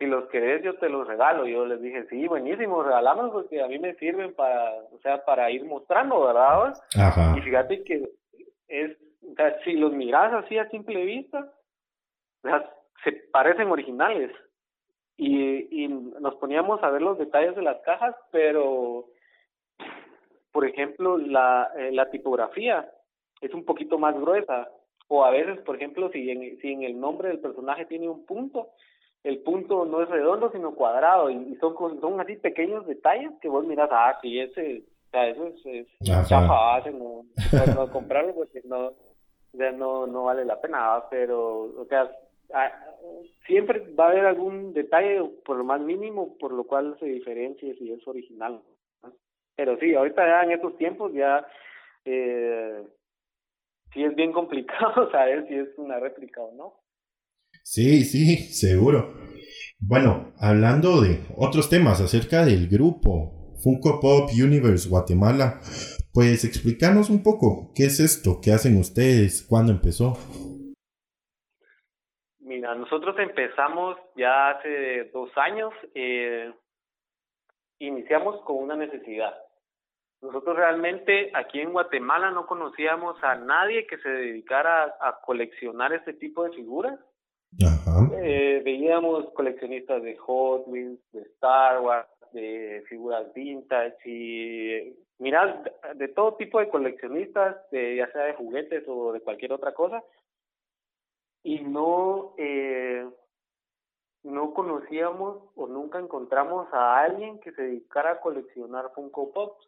si 0.00 0.06
los 0.06 0.28
querés 0.30 0.64
yo 0.64 0.76
te 0.78 0.88
los 0.88 1.06
regalo, 1.06 1.46
yo 1.46 1.66
les 1.66 1.80
dije, 1.80 2.06
sí, 2.08 2.26
buenísimo, 2.26 2.82
regalámoslos 2.82 3.32
porque 3.32 3.62
a 3.62 3.68
mí 3.68 3.78
me 3.78 3.94
sirven 3.94 4.34
para, 4.34 4.72
o 4.90 4.98
sea, 5.02 5.24
para 5.24 5.50
ir 5.50 5.64
mostrando, 5.66 6.24
¿verdad? 6.24 6.72
Ajá. 6.98 7.34
Y 7.36 7.42
fíjate 7.42 7.84
que 7.84 8.10
es, 8.66 8.96
o 9.22 9.34
sea, 9.36 9.56
si 9.62 9.74
los 9.74 9.92
miras 9.92 10.32
así 10.32 10.56
a 10.56 10.68
simple 10.70 11.04
vista, 11.04 11.52
o 12.42 12.48
sea, 12.48 12.70
se 13.04 13.12
parecen 13.30 13.70
originales. 13.70 14.32
Y, 15.22 15.84
y 15.84 15.88
nos 15.88 16.34
poníamos 16.36 16.82
a 16.82 16.88
ver 16.88 17.02
los 17.02 17.18
detalles 17.18 17.54
de 17.54 17.60
las 17.60 17.78
cajas, 17.82 18.16
pero, 18.32 19.04
por 20.50 20.66
ejemplo, 20.66 21.18
la, 21.18 21.70
eh, 21.76 21.92
la 21.92 22.10
tipografía 22.10 22.90
es 23.42 23.52
un 23.52 23.66
poquito 23.66 23.98
más 23.98 24.18
gruesa. 24.18 24.70
O 25.08 25.22
a 25.22 25.30
veces, 25.30 25.58
por 25.60 25.76
ejemplo, 25.76 26.08
si 26.10 26.30
en, 26.30 26.58
si 26.62 26.72
en 26.72 26.84
el 26.84 26.98
nombre 26.98 27.28
del 27.28 27.40
personaje 27.40 27.84
tiene 27.84 28.08
un 28.08 28.24
punto, 28.24 28.70
el 29.22 29.40
punto 29.40 29.84
no 29.84 30.02
es 30.02 30.08
redondo, 30.08 30.50
sino 30.52 30.74
cuadrado. 30.74 31.28
Y, 31.28 31.34
y 31.34 31.56
son, 31.56 31.76
son 32.00 32.18
así 32.18 32.36
pequeños 32.36 32.86
detalles 32.86 33.32
que 33.42 33.50
vos 33.50 33.66
miras, 33.66 33.90
ah, 33.92 34.18
sí, 34.22 34.40
ese, 34.40 34.84
o 35.08 35.10
sea, 35.10 35.28
eso 35.28 35.48
es, 35.48 35.66
es 35.66 36.28
chafa, 36.28 36.78
ese 36.78 36.92
no, 36.92 37.26
no, 37.74 37.90
comprarlo 37.92 38.34
porque 38.34 38.62
no, 38.64 38.86
o 38.86 38.94
sea, 39.54 39.70
no, 39.72 40.06
no 40.06 40.24
vale 40.24 40.46
la 40.46 40.58
pena, 40.62 40.78
¿va? 40.78 41.10
pero, 41.10 41.64
o 41.78 41.84
sea, 41.90 42.02
ah, 42.04 42.10
siempre 43.46 43.80
va 43.94 44.06
a 44.06 44.10
haber 44.10 44.26
algún 44.26 44.72
detalle, 44.72 45.22
por 45.44 45.56
lo 45.56 45.64
más 45.64 45.80
mínimo, 45.80 46.36
por 46.38 46.52
lo 46.52 46.64
cual 46.64 46.96
se 47.00 47.06
diferencie 47.06 47.74
si 47.76 47.90
es 47.92 48.06
original. 48.06 48.62
Pero 49.56 49.78
sí, 49.78 49.94
ahorita 49.94 50.26
ya 50.26 50.42
en 50.44 50.52
estos 50.52 50.76
tiempos 50.78 51.12
ya 51.12 51.46
eh, 52.04 52.82
sí 53.92 54.04
es 54.04 54.14
bien 54.14 54.32
complicado 54.32 55.10
saber 55.12 55.46
si 55.48 55.54
es 55.54 55.68
una 55.76 55.98
réplica 55.98 56.40
o 56.40 56.54
no. 56.54 56.74
Sí, 57.62 58.04
sí, 58.04 58.36
seguro. 58.36 59.12
Bueno, 59.78 60.32
hablando 60.38 61.00
de 61.00 61.20
otros 61.36 61.68
temas 61.68 62.00
acerca 62.00 62.44
del 62.44 62.68
grupo 62.68 63.54
Funko 63.62 64.00
Pop 64.00 64.30
Universe 64.30 64.88
Guatemala, 64.88 65.60
pues 66.12 66.44
explícanos 66.44 67.10
un 67.10 67.22
poco 67.22 67.72
qué 67.74 67.84
es 67.84 68.00
esto, 68.00 68.40
qué 68.42 68.52
hacen 68.52 68.76
ustedes, 68.78 69.42
cuándo 69.42 69.72
empezó. 69.72 70.16
Mira, 72.70 72.74
nosotros 72.74 73.18
empezamos 73.18 73.96
ya 74.16 74.50
hace 74.50 75.04
dos 75.12 75.30
años, 75.36 75.72
eh, 75.94 76.52
iniciamos 77.78 78.40
con 78.42 78.58
una 78.58 78.76
necesidad. 78.76 79.34
Nosotros 80.22 80.56
realmente 80.56 81.30
aquí 81.34 81.60
en 81.60 81.72
Guatemala 81.72 82.30
no 82.30 82.46
conocíamos 82.46 83.16
a 83.22 83.34
nadie 83.36 83.86
que 83.86 83.98
se 83.98 84.08
dedicara 84.08 84.84
a, 84.84 85.08
a 85.08 85.20
coleccionar 85.20 85.92
este 85.92 86.12
tipo 86.12 86.44
de 86.44 86.52
figuras 86.52 86.98
Eh, 88.22 88.62
veíamos 88.64 89.32
coleccionistas 89.32 90.02
de 90.02 90.16
Hot 90.16 90.68
Wheels, 90.68 91.00
de 91.12 91.22
Star 91.22 91.80
Wars, 91.80 92.08
de 92.32 92.84
figuras 92.88 93.32
vintage 93.34 93.96
y 94.04 94.94
mirad 95.18 95.56
de 95.96 96.08
todo 96.08 96.36
tipo 96.36 96.60
de 96.60 96.68
coleccionistas, 96.68 97.56
ya 97.72 98.10
sea 98.12 98.24
de 98.24 98.34
juguetes 98.34 98.84
o 98.86 99.12
de 99.12 99.20
cualquier 99.20 99.52
otra 99.52 99.72
cosa 99.72 100.02
y 101.42 101.60
no 101.60 102.34
eh, 102.38 103.06
no 104.22 104.52
conocíamos 104.52 105.38
o 105.56 105.66
nunca 105.66 105.98
encontramos 105.98 106.68
a 106.72 107.00
alguien 107.00 107.40
que 107.40 107.52
se 107.52 107.62
dedicara 107.62 108.12
a 108.12 108.20
coleccionar 108.20 108.92
Funko 108.94 109.32
Pops. 109.32 109.66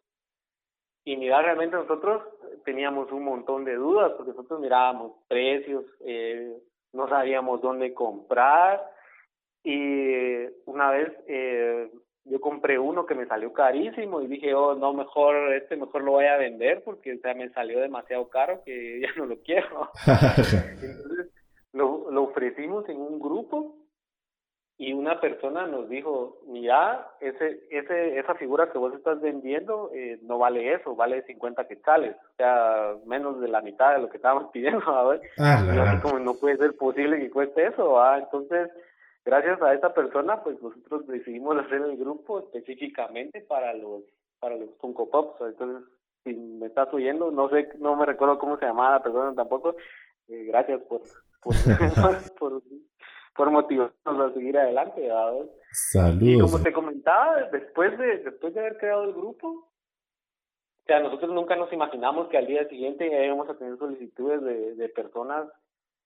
Y 1.05 1.17
mira, 1.17 1.41
realmente 1.41 1.75
nosotros 1.75 2.21
teníamos 2.63 3.11
un 3.11 3.25
montón 3.25 3.65
de 3.65 3.75
dudas, 3.75 4.13
porque 4.15 4.31
nosotros 4.31 4.59
mirábamos 4.61 5.13
precios, 5.27 5.83
eh, 6.01 6.57
no 6.93 7.09
sabíamos 7.09 7.61
dónde 7.61 7.93
comprar, 7.93 8.89
y 9.63 10.45
una 10.65 10.91
vez 10.91 11.11
eh, 11.27 11.89
yo 12.25 12.39
compré 12.39 12.79
uno 12.79 13.05
que 13.05 13.15
me 13.15 13.25
salió 13.25 13.51
carísimo 13.51 14.21
y 14.21 14.27
dije, 14.27 14.53
oh, 14.53 14.75
no, 14.75 14.93
mejor, 14.93 15.53
este 15.53 15.75
mejor 15.75 16.03
lo 16.03 16.11
voy 16.11 16.25
a 16.25 16.37
vender 16.37 16.83
porque, 16.83 17.13
o 17.13 17.17
sea, 17.19 17.33
me 17.33 17.49
salió 17.49 17.79
demasiado 17.79 18.29
caro 18.29 18.61
que 18.65 18.99
ya 19.01 19.09
no 19.17 19.25
lo 19.25 19.37
quiero. 19.41 19.89
Lo, 21.73 22.09
lo 22.11 22.23
ofrecimos 22.23 22.87
en 22.87 23.01
un 23.01 23.19
grupo 23.19 23.75
y 24.77 24.91
una 24.93 25.19
persona 25.21 25.67
nos 25.67 25.87
dijo, 25.87 26.39
mira, 26.47 27.07
ese, 27.19 27.63
ese, 27.69 28.17
esa 28.17 28.33
figura 28.35 28.71
que 28.71 28.79
vos 28.79 28.93
estás 28.93 29.21
vendiendo 29.21 29.91
eh, 29.93 30.19
no 30.23 30.39
vale 30.39 30.73
eso, 30.73 30.95
vale 30.95 31.21
50 31.23 31.67
quetzales, 31.67 32.15
o 32.15 32.35
sea, 32.37 32.95
menos 33.05 33.39
de 33.39 33.49
la 33.49 33.61
mitad 33.61 33.93
de 33.93 34.01
lo 34.01 34.09
que 34.09 34.17
estábamos 34.17 34.49
pidiendo, 34.53 34.79
¿verdad? 34.79 35.21
Ah, 35.37 35.99
como 36.01 36.19
no 36.19 36.33
puede 36.33 36.57
ser 36.57 36.75
posible 36.75 37.19
que 37.19 37.29
cueste 37.29 37.67
eso, 37.67 37.93
¿verdad? 37.93 38.19
Entonces, 38.19 38.71
gracias 39.23 39.61
a 39.61 39.73
esa 39.73 39.93
persona, 39.93 40.43
pues 40.43 40.61
nosotros 40.61 41.07
decidimos 41.07 41.57
hacer 41.57 41.81
el 41.81 41.95
grupo 41.95 42.39
específicamente 42.39 43.41
para 43.41 43.73
los, 43.75 44.01
para 44.39 44.57
los 44.57 44.69
Funko 44.79 45.09
Pops, 45.09 45.39
entonces, 45.41 45.87
si 46.23 46.33
me 46.33 46.67
estás 46.67 46.91
oyendo, 46.93 47.31
no 47.31 47.47
sé, 47.49 47.69
no 47.79 47.95
me 47.95 48.05
recuerdo 48.05 48.39
cómo 48.39 48.57
se 48.57 48.65
llamaba 48.65 48.97
la 48.97 49.03
persona 49.03 49.35
tampoco, 49.35 49.75
eh, 50.29 50.45
gracias 50.45 50.81
por, 50.83 51.01
por, 51.43 51.53
por 52.39 52.63
por 53.35 53.51
motivarnos 53.51 54.31
a 54.31 54.33
seguir 54.33 54.57
adelante. 54.57 55.01
¿verdad? 55.01 55.45
Saludos. 55.91 56.21
Y 56.21 56.39
como 56.39 56.63
te 56.63 56.73
comentaba, 56.73 57.49
después 57.51 57.97
de, 57.97 58.17
después 58.19 58.53
de 58.53 58.59
haber 58.59 58.77
creado 58.77 59.03
el 59.05 59.13
grupo, 59.13 59.47
o 59.47 60.85
sea, 60.85 60.99
nosotros 60.99 61.31
nunca 61.33 61.55
nos 61.55 61.71
imaginamos 61.71 62.27
que 62.27 62.37
al 62.37 62.47
día 62.47 62.67
siguiente 62.67 63.09
ya 63.09 63.23
íbamos 63.25 63.49
a 63.49 63.57
tener 63.57 63.77
solicitudes 63.77 64.41
de, 64.41 64.75
de 64.75 64.89
personas 64.89 65.47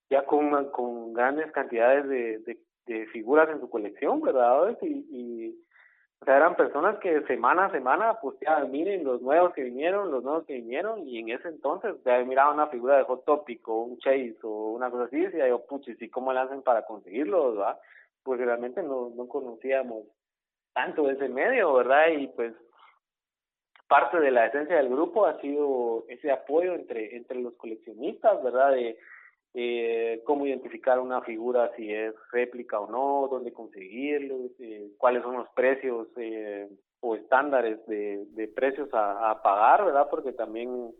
ya 0.09 0.23
con, 0.25 0.69
con 0.71 1.13
grandes 1.13 1.51
cantidades 1.51 2.07
de, 2.07 2.39
de, 2.39 2.59
de 2.85 3.07
figuras 3.07 3.49
en 3.49 3.59
su 3.59 3.69
colección, 3.69 4.21
¿verdad? 4.21 4.77
Y, 4.81 4.87
y 4.87 5.66
eran 6.35 6.55
personas 6.55 6.97
que 6.99 7.21
semana 7.21 7.65
a 7.65 7.71
semana, 7.71 8.19
ya 8.41 8.59
miren 8.65 9.03
los 9.03 9.21
nuevos 9.21 9.53
que 9.53 9.63
vinieron, 9.63 10.11
los 10.11 10.23
nuevos 10.23 10.45
que 10.45 10.55
vinieron, 10.55 11.07
y 11.07 11.19
en 11.19 11.29
ese 11.29 11.47
entonces 11.47 11.95
miraba 12.25 12.53
una 12.53 12.67
figura 12.67 12.97
de 12.97 13.03
Hot 13.03 13.23
Topic 13.23 13.67
o 13.67 13.83
un 13.83 13.97
Chase 13.99 14.37
o 14.43 14.71
una 14.71 14.89
cosa 14.89 15.05
así, 15.05 15.17
y 15.17 15.21
decía 15.21 15.47
yo, 15.47 15.65
puchis, 15.65 16.01
¿y 16.01 16.09
cómo 16.09 16.33
le 16.33 16.39
hacen 16.39 16.61
para 16.63 16.85
conseguirlos, 16.85 17.57
va? 17.57 17.79
Pues 18.23 18.39
realmente 18.39 18.83
no, 18.83 19.09
no 19.15 19.27
conocíamos 19.27 20.03
tanto 20.73 21.09
ese 21.09 21.29
medio, 21.29 21.73
¿verdad? 21.73 22.09
Y 22.09 22.27
pues 22.27 22.53
parte 23.87 24.19
de 24.19 24.31
la 24.31 24.47
esencia 24.47 24.75
del 24.75 24.89
grupo 24.89 25.25
ha 25.25 25.39
sido 25.39 26.05
ese 26.09 26.31
apoyo 26.31 26.73
entre, 26.73 27.15
entre 27.15 27.39
los 27.39 27.53
coleccionistas, 27.55 28.43
¿verdad? 28.43 28.73
De, 28.73 28.97
eh, 29.53 30.21
cómo 30.25 30.45
identificar 30.45 30.99
una 30.99 31.21
figura, 31.21 31.71
si 31.75 31.91
es 31.91 32.13
réplica 32.31 32.79
o 32.79 32.89
no, 32.89 33.27
dónde 33.29 33.53
conseguirlo, 33.53 34.49
eh, 34.59 34.91
cuáles 34.97 35.23
son 35.23 35.37
los 35.37 35.49
precios 35.49 36.07
eh, 36.17 36.69
o 36.99 37.15
estándares 37.15 37.85
de, 37.87 38.25
de 38.31 38.47
precios 38.47 38.93
a, 38.93 39.31
a, 39.31 39.41
pagar, 39.41 39.85
¿verdad? 39.85 40.07
Porque 40.09 40.33
también 40.33 40.91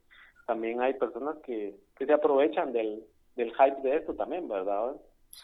también 0.45 0.81
hay 0.81 0.93
personas 0.93 1.35
que, 1.45 1.75
que 1.97 2.05
se 2.05 2.13
aprovechan 2.13 2.71
del, 2.71 3.03
del 3.35 3.53
hype 3.53 3.81
de 3.81 3.97
esto 3.97 4.15
también, 4.15 4.47
¿verdad? 4.47 4.95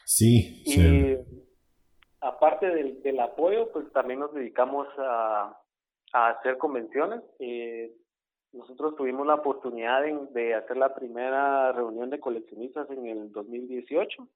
Sí. 0.06 0.64
Y 0.66 1.18
aparte 2.22 2.68
del, 2.68 3.02
del 3.04 3.20
apoyo, 3.20 3.70
pues 3.72 3.92
también 3.92 4.22
nos 4.22 4.34
dedicamos 4.34 4.88
a, 4.98 5.60
a 6.14 6.30
hacer 6.30 6.58
convenciones. 6.58 7.22
Eh, 7.40 7.92
nosotros 8.54 8.96
tuvimos 8.96 9.26
la 9.26 9.36
oportunidad 9.36 10.04
de, 10.32 10.54
hacer 10.56 10.78
la 10.78 10.94
primera 10.94 11.72
reunión 11.72 12.10
de 12.10 12.20
coleccionistas 12.20 12.90
en 12.92 13.08
el 13.08 13.32
2018. 13.32 14.28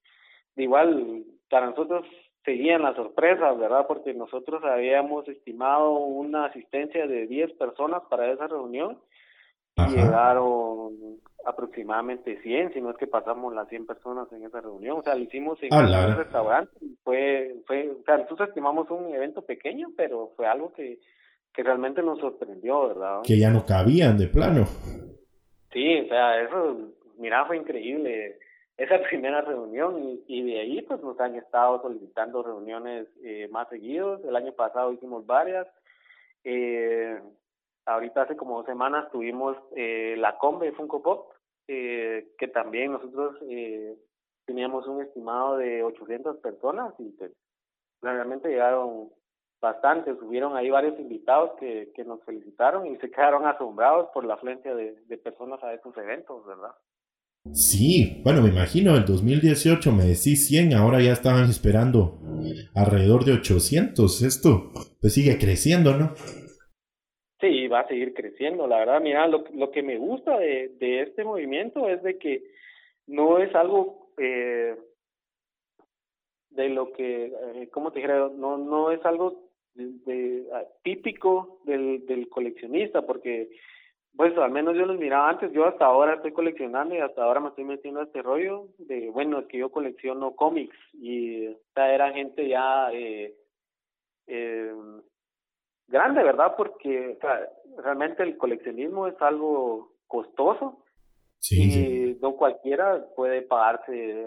De 0.56 0.64
igual, 0.64 1.24
para 1.50 1.68
nosotros 1.68 2.06
seguían 2.44 2.82
las 2.82 2.96
sorpresas, 2.96 3.58
¿verdad? 3.60 3.86
Porque 3.88 4.14
nosotros 4.14 4.64
habíamos 4.64 5.28
estimado 5.28 5.92
una 5.92 6.46
asistencia 6.46 7.06
de 7.06 7.28
10 7.28 7.54
personas 7.54 8.02
para 8.10 8.32
esa 8.32 8.48
reunión 8.48 8.98
y 9.76 9.96
llegaron 9.96 11.20
aproximadamente 11.46 12.42
100, 12.42 12.74
si 12.74 12.82
no 12.82 12.90
es 12.90 12.98
que 12.98 13.08
pasamos 13.08 13.54
las 13.54 13.70
100 13.70 13.86
personas 13.86 14.32
en 14.32 14.44
esa 14.44 14.60
reunión. 14.60 14.98
O 14.98 15.04
sea, 15.04 15.16
lo 15.16 15.22
hicimos 15.22 15.60
en 15.62 15.74
un 15.74 16.18
restaurante. 16.18 16.72
Fue, 17.04 17.56
fue, 17.68 17.92
o 17.92 18.04
sea, 18.04 18.18
nosotros 18.18 18.50
estimamos 18.50 18.90
un 18.90 19.14
evento 19.14 19.44
pequeño, 19.44 19.90
pero 19.96 20.32
fue 20.36 20.48
algo 20.48 20.74
que 20.74 21.00
que 21.58 21.64
realmente 21.64 22.04
nos 22.04 22.20
sorprendió, 22.20 22.88
¿verdad? 22.90 23.22
Que 23.26 23.40
ya 23.40 23.50
no 23.50 23.66
cabían 23.66 24.16
de 24.16 24.28
plano. 24.28 24.66
Sí, 25.74 26.02
o 26.02 26.08
sea, 26.08 26.40
eso, 26.40 26.94
mira, 27.18 27.48
fue 27.48 27.58
increíble 27.58 28.38
esa 28.78 29.02
primera 29.10 29.42
reunión 29.42 30.20
y, 30.28 30.44
de 30.44 30.60
ahí 30.60 30.84
pues 30.84 31.02
nos 31.02 31.20
han 31.20 31.34
estado 31.34 31.82
solicitando 31.82 32.44
reuniones 32.44 33.08
eh, 33.24 33.48
más 33.50 33.68
seguidos. 33.70 34.24
El 34.24 34.36
año 34.36 34.54
pasado 34.54 34.94
hicimos 34.94 35.26
varias. 35.26 35.66
Eh, 36.44 37.20
ahorita 37.88 38.22
hace 38.22 38.38
como 38.38 38.58
dos 38.58 38.68
semanas 38.68 39.10
tuvimos 39.12 39.58
eh, 39.76 40.14
la 40.20 40.38
Combe 40.38 40.74
Funko 40.74 41.02
Pop, 41.02 41.32
eh, 41.68 42.34
que 42.38 42.50
también 42.50 42.92
nosotros 42.92 43.36
eh, 43.50 43.98
teníamos 44.46 44.86
un 44.86 45.02
estimado 45.02 45.58
de 45.58 45.82
800 45.82 46.38
personas 46.38 46.94
y 47.00 47.10
pues 47.18 47.32
realmente 48.04 48.48
llegaron 48.48 49.10
bastante, 49.62 50.12
hubieron 50.12 50.56
ahí 50.56 50.70
varios 50.70 51.00
invitados 51.00 51.52
que, 51.60 51.92
que 51.96 52.04
nos 52.04 52.24
felicitaron 52.24 52.88
y 52.88 52.98
se 52.98 53.10
quedaron 53.10 53.46
asombrados 53.46 54.10
por 54.14 54.26
la 54.26 54.36
afluencia 54.36 54.76
de, 54.76 54.96
de 55.08 55.18
personas 55.18 55.64
a 55.64 55.74
estos 55.74 55.96
eventos, 55.98 56.46
¿verdad? 56.46 56.72
Sí, 57.54 58.22
bueno, 58.24 58.42
me 58.42 58.50
imagino, 58.50 58.96
el 58.96 59.06
2018 59.06 59.92
me 59.92 60.04
decís 60.04 60.48
100, 60.48 60.74
ahora 60.74 61.02
ya 61.02 61.14
estaban 61.14 61.50
esperando 61.50 62.20
alrededor 62.76 63.24
de 63.24 63.34
800. 63.34 64.22
Esto 64.22 64.72
pues 65.00 65.14
sigue 65.14 65.38
creciendo, 65.38 65.94
¿no? 65.94 66.14
Sí, 67.40 67.68
va 67.68 67.82
a 67.82 67.88
seguir 67.88 68.14
creciendo. 68.14 68.68
La 68.68 68.80
verdad, 68.80 69.02
mira, 69.02 69.28
lo, 69.28 69.44
lo 69.54 69.72
que 69.72 69.82
me 69.82 69.98
gusta 69.98 70.38
de, 70.38 70.70
de 70.80 71.04
este 71.04 71.24
movimiento 71.24 71.88
es 71.88 72.04
de 72.04 72.18
que 72.18 72.44
no 73.06 73.38
es 73.40 73.54
algo 73.56 74.12
eh, 74.18 74.76
de 76.50 76.70
lo 76.70 76.92
que, 76.92 77.26
eh, 77.28 77.70
¿cómo 77.72 77.92
te 77.92 78.00
dijera? 78.00 78.30
No, 78.36 78.58
no 78.58 78.92
es 78.92 79.04
algo 79.06 79.47
de, 79.78 80.48
ah, 80.54 80.64
típico 80.84 81.60
del, 81.66 82.06
del 82.06 82.30
coleccionista, 82.30 83.04
porque 83.04 83.50
pues 84.18 84.36
al 84.38 84.52
menos 84.52 84.76
yo 84.76 84.88
los 84.88 84.98
miraba 84.98 85.30
antes, 85.30 85.54
yo 85.54 85.66
hasta 85.66 85.86
ahora 85.86 86.16
estoy 86.16 86.32
coleccionando 86.32 86.96
y 86.96 86.98
hasta 86.98 87.24
ahora 87.24 87.40
me 87.40 87.50
estoy 87.50 87.66
metiendo 87.66 88.00
a 88.00 88.06
este 88.06 88.24
rollo 88.24 88.68
de, 88.80 89.12
bueno, 89.12 89.40
es 89.40 89.46
que 89.46 89.60
yo 89.60 89.70
colecciono 89.70 90.36
cómics 90.36 90.76
y 90.94 91.56
era 91.76 92.12
gente 92.12 92.48
ya 92.50 92.92
eh, 92.92 93.36
eh, 94.26 94.74
grande, 95.88 96.24
¿verdad? 96.24 96.56
Porque 96.58 97.20
realmente 97.78 98.24
el 98.24 98.38
coleccionismo 98.38 99.06
es 99.08 99.22
algo 99.22 99.94
costoso 100.08 100.84
y 101.52 102.18
no 102.20 102.36
cualquiera 102.36 103.06
puede 103.16 103.44
pagarse 103.44 104.26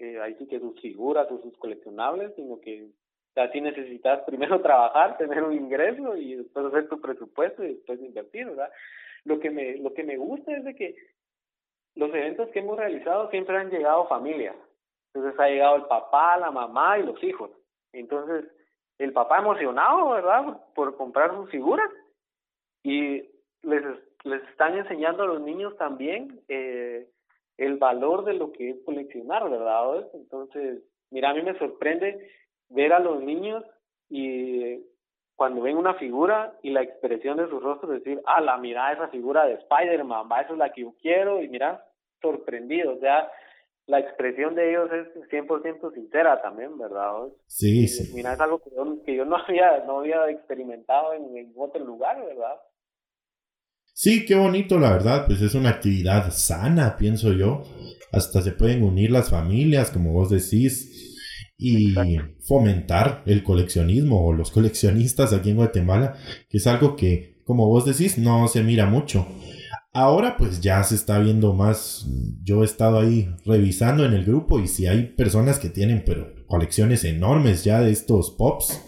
eh, 0.00 0.20
ahí 0.20 0.34
sí 0.34 0.48
que 0.48 0.58
sus 0.58 0.80
figuras 0.80 1.30
o 1.30 1.40
sus 1.40 1.56
coleccionables, 1.58 2.34
sino 2.34 2.58
que 2.60 2.88
o 3.32 3.34
sea, 3.34 3.50
necesitas 3.60 4.20
primero 4.24 4.60
trabajar, 4.62 5.16
tener 5.16 5.42
un 5.42 5.54
ingreso 5.54 6.16
y 6.16 6.36
después 6.36 6.66
hacer 6.66 6.88
tu 6.88 7.00
presupuesto 7.00 7.64
y 7.64 7.74
después 7.74 8.00
invertir, 8.00 8.46
¿verdad? 8.46 8.70
Lo 9.24 9.40
que 9.40 9.50
me, 9.50 9.76
lo 9.78 9.94
que 9.94 10.04
me 10.04 10.16
gusta 10.16 10.54
es 10.56 10.64
de 10.64 10.74
que 10.74 10.96
los 11.94 12.10
eventos 12.10 12.48
que 12.50 12.58
hemos 12.58 12.76
realizado 12.76 13.30
siempre 13.30 13.56
han 13.56 13.70
llegado 13.70 14.08
familia. 14.08 14.54
Entonces 15.14 15.38
ha 15.38 15.48
llegado 15.48 15.76
el 15.76 15.84
papá, 15.84 16.36
la 16.38 16.50
mamá 16.50 16.98
y 16.98 17.04
los 17.04 17.22
hijos. 17.22 17.50
Entonces, 17.92 18.50
el 18.98 19.12
papá 19.12 19.38
emocionado, 19.38 20.10
¿verdad? 20.10 20.60
Por 20.74 20.96
comprar 20.96 21.34
sus 21.34 21.50
figuras 21.50 21.90
y 22.82 23.22
les, 23.62 23.82
les 24.24 24.42
están 24.50 24.76
enseñando 24.76 25.22
a 25.22 25.26
los 25.26 25.40
niños 25.40 25.76
también 25.76 26.40
eh, 26.48 27.08
el 27.58 27.76
valor 27.76 28.24
de 28.24 28.34
lo 28.34 28.52
que 28.52 28.70
es 28.70 28.76
coleccionar, 28.84 29.48
¿verdad? 29.48 30.08
Entonces, 30.14 30.82
mira, 31.10 31.30
a 31.30 31.34
mí 31.34 31.42
me 31.42 31.58
sorprende 31.58 32.30
ver 32.72 32.92
a 32.92 33.00
los 33.00 33.22
niños 33.22 33.64
y 34.08 34.80
cuando 35.36 35.62
ven 35.62 35.76
una 35.76 35.94
figura 35.94 36.56
y 36.62 36.70
la 36.70 36.82
expresión 36.82 37.36
de 37.36 37.48
su 37.48 37.58
rostro 37.58 37.90
decir, 37.90 38.20
ah, 38.26 38.40
la 38.40 38.58
mira 38.58 38.92
esa 38.92 39.08
figura 39.08 39.46
de 39.46 39.54
Spider-Man, 39.54 40.28
va, 40.30 40.42
esa 40.42 40.52
es 40.52 40.58
la 40.58 40.72
que 40.72 40.82
yo 40.82 40.94
quiero, 41.00 41.42
y 41.42 41.48
mira, 41.48 41.84
sorprendido, 42.20 42.94
o 42.94 43.00
sea, 43.00 43.30
la 43.86 43.98
expresión 43.98 44.54
de 44.54 44.70
ellos 44.70 44.88
es 44.92 45.28
100% 45.30 45.94
sincera 45.94 46.40
también, 46.40 46.78
¿verdad? 46.78 47.12
Sí, 47.46 47.88
sí. 47.88 48.12
Mira, 48.14 48.34
es 48.34 48.40
algo 48.40 48.60
que 48.60 48.70
yo, 48.74 49.02
que 49.04 49.16
yo 49.16 49.24
no, 49.24 49.36
había, 49.36 49.84
no 49.84 50.00
había 50.00 50.30
experimentado 50.30 51.12
en, 51.14 51.36
en, 51.36 51.52
otro 51.56 51.84
lugar, 51.84 52.24
¿verdad? 52.24 52.54
Sí, 53.94 54.24
qué 54.24 54.36
bonito, 54.36 54.78
la 54.78 54.92
verdad, 54.92 55.26
pues 55.26 55.42
es 55.42 55.54
una 55.54 55.70
actividad 55.70 56.30
sana, 56.30 56.96
pienso 56.96 57.32
yo. 57.32 57.62
Hasta 58.12 58.42
se 58.42 58.52
pueden 58.52 58.82
unir 58.82 59.10
las 59.10 59.30
familias, 59.30 59.90
como 59.90 60.12
vos 60.12 60.30
decís, 60.30 61.01
y 61.62 61.94
fomentar 62.40 63.22
el 63.26 63.44
coleccionismo 63.44 64.26
o 64.26 64.32
los 64.32 64.50
coleccionistas 64.50 65.32
aquí 65.32 65.50
en 65.50 65.56
Guatemala, 65.56 66.16
que 66.50 66.58
es 66.58 66.66
algo 66.66 66.96
que, 66.96 67.40
como 67.44 67.68
vos 67.68 67.84
decís, 67.84 68.18
no 68.18 68.48
se 68.48 68.62
mira 68.62 68.86
mucho. 68.86 69.26
Ahora 69.94 70.36
pues 70.36 70.60
ya 70.60 70.82
se 70.82 70.94
está 70.94 71.18
viendo 71.18 71.52
más. 71.52 72.06
Yo 72.42 72.62
he 72.62 72.64
estado 72.64 72.98
ahí 72.98 73.28
revisando 73.44 74.04
en 74.04 74.14
el 74.14 74.24
grupo 74.24 74.58
y 74.58 74.66
si 74.66 74.86
hay 74.86 75.04
personas 75.04 75.58
que 75.58 75.68
tienen 75.68 76.02
pero 76.04 76.34
colecciones 76.46 77.04
enormes 77.04 77.62
ya 77.62 77.80
de 77.80 77.92
estos 77.92 78.30
pops. 78.30 78.80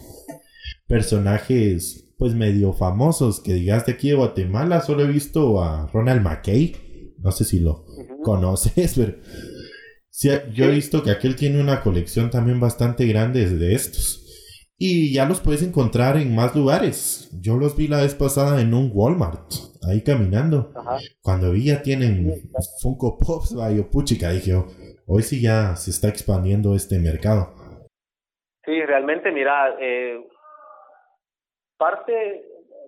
Personajes 0.87 2.13
pues 2.19 2.35
medio 2.35 2.73
famosos 2.73 3.41
que 3.41 3.55
digas 3.55 3.87
de 3.87 3.93
aquí 3.93 4.09
de 4.09 4.15
Guatemala. 4.15 4.81
Solo 4.81 5.05
he 5.05 5.09
visto 5.09 5.63
a 5.63 5.87
Ronald 5.93 6.23
McKay. 6.23 7.15
No 7.19 7.31
sé 7.33 7.45
si 7.45 7.61
lo 7.61 7.85
conoces, 8.23 8.95
pero 8.97 9.15
sí, 10.15 10.31
yo 10.53 10.67
he 10.67 10.71
visto 10.71 11.03
que 11.03 11.11
aquel 11.11 11.35
tiene 11.35 11.61
una 11.61 11.81
colección 11.83 12.31
también 12.31 12.61
bastante 12.61 13.07
grande 13.07 13.47
de 13.47 13.75
estos. 13.75 14.21
Y 14.77 15.15
ya 15.15 15.25
los 15.25 15.41
puedes 15.41 15.63
encontrar 15.63 16.17
en 16.17 16.35
más 16.35 16.55
lugares. 16.55 17.31
Yo 17.41 17.57
los 17.57 17.77
vi 17.77 17.89
la 17.89 18.03
vez 18.03 18.15
pasada 18.15 18.61
en 18.61 18.75
un 18.75 18.91
Walmart 18.93 19.53
ahí 19.89 20.03
caminando. 20.03 20.73
Cuando 21.23 21.53
vi 21.53 21.67
ya 21.67 21.83
tienen 21.83 22.33
Funko 22.83 23.19
Pops, 23.19 23.57
yo 23.77 23.91
puchica, 23.91 24.31
dije, 24.31 24.55
oh, 24.55 24.67
hoy 25.07 25.23
sí 25.23 25.41
ya 25.41 25.77
se 25.77 25.91
está 25.91 26.09
expandiendo 26.09 26.75
este 26.75 26.99
mercado. 26.99 27.55
Sí, 28.65 28.81
realmente, 28.83 29.31
mira, 29.31 29.77
eh, 29.79 30.27
parte, 31.77 32.43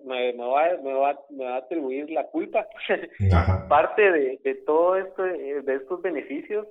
me, 0.05 0.33
me, 0.33 0.43
va, 0.43 0.63
me, 0.83 0.93
va, 0.93 1.19
me 1.29 1.45
va 1.45 1.55
a 1.55 1.59
atribuir 1.59 2.09
la 2.09 2.25
culpa, 2.27 2.67
parte 3.69 4.11
de, 4.11 4.39
de 4.43 4.55
todo 4.65 4.95
esto, 4.95 5.23
eh, 5.25 5.61
de 5.61 5.75
estos 5.75 6.01
beneficios, 6.01 6.65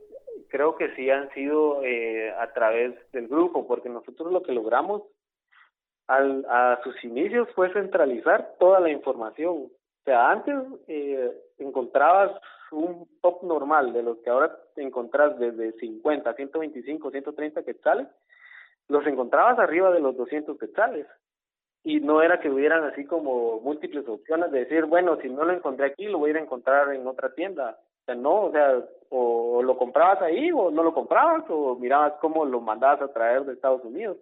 creo 0.49 0.77
que 0.77 0.95
sí 0.95 1.11
han 1.11 1.31
sido 1.31 1.83
eh, 1.83 2.31
a 2.31 2.53
través 2.53 2.95
del 3.13 3.29
grupo, 3.29 3.67
porque 3.67 3.89
nosotros 3.89 4.33
lo 4.33 4.43
que 4.43 4.53
logramos 4.53 5.03
al, 6.07 6.45
a 6.49 6.81
sus 6.85 7.03
inicios 7.05 7.49
fue 7.55 7.73
centralizar 7.73 8.55
toda 8.59 8.81
la 8.81 8.91
información 8.91 9.71
o 10.07 10.09
sea, 10.09 10.31
antes 10.31 10.55
eh, 10.87 11.33
encontrabas 11.59 12.31
un 12.71 13.09
top 13.23 13.43
normal 13.43 13.93
de 13.93 14.05
los 14.05 14.19
que 14.19 14.31
ahora 14.31 14.57
encontrás 14.77 15.37
desde 15.37 15.73
50, 15.73 16.33
125, 16.33 17.11
130 17.11 17.65
quetzales, 17.65 18.07
los 18.87 19.05
encontrabas 19.05 19.59
arriba 19.59 19.91
de 19.91 19.99
los 19.99 20.17
200 20.17 20.57
quetzales. 20.61 21.09
Y 21.83 21.99
no 21.99 22.23
era 22.23 22.39
que 22.39 22.49
hubieran 22.49 22.85
así 22.85 23.05
como 23.05 23.61
múltiples 23.61 24.07
opciones 24.07 24.53
de 24.53 24.61
decir, 24.61 24.85
bueno, 24.85 25.19
si 25.21 25.29
no 25.29 25.45
lo 25.45 25.53
encontré 25.53 25.87
aquí, 25.87 26.05
lo 26.05 26.19
voy 26.19 26.29
a 26.29 26.35
ir 26.35 26.37
a 26.37 26.43
encontrar 26.43 26.95
en 26.95 27.05
otra 27.05 27.35
tienda. 27.35 27.77
O 28.07 28.13
sea, 28.13 28.15
no, 28.15 28.43
o 28.45 28.53
sea, 28.53 28.85
o 29.11 29.63
lo 29.65 29.77
comprabas 29.77 30.23
ahí 30.23 30.53
o 30.53 30.71
no 30.71 30.85
lo 30.85 30.95
comprabas 30.95 31.45
o 31.49 31.75
mirabas 31.77 32.13
cómo 32.21 32.45
lo 32.45 32.61
mandabas 32.61 33.03
a 33.03 33.13
traer 33.13 33.45
de 33.45 33.55
Estados 33.55 33.85
Unidos. 33.85 34.17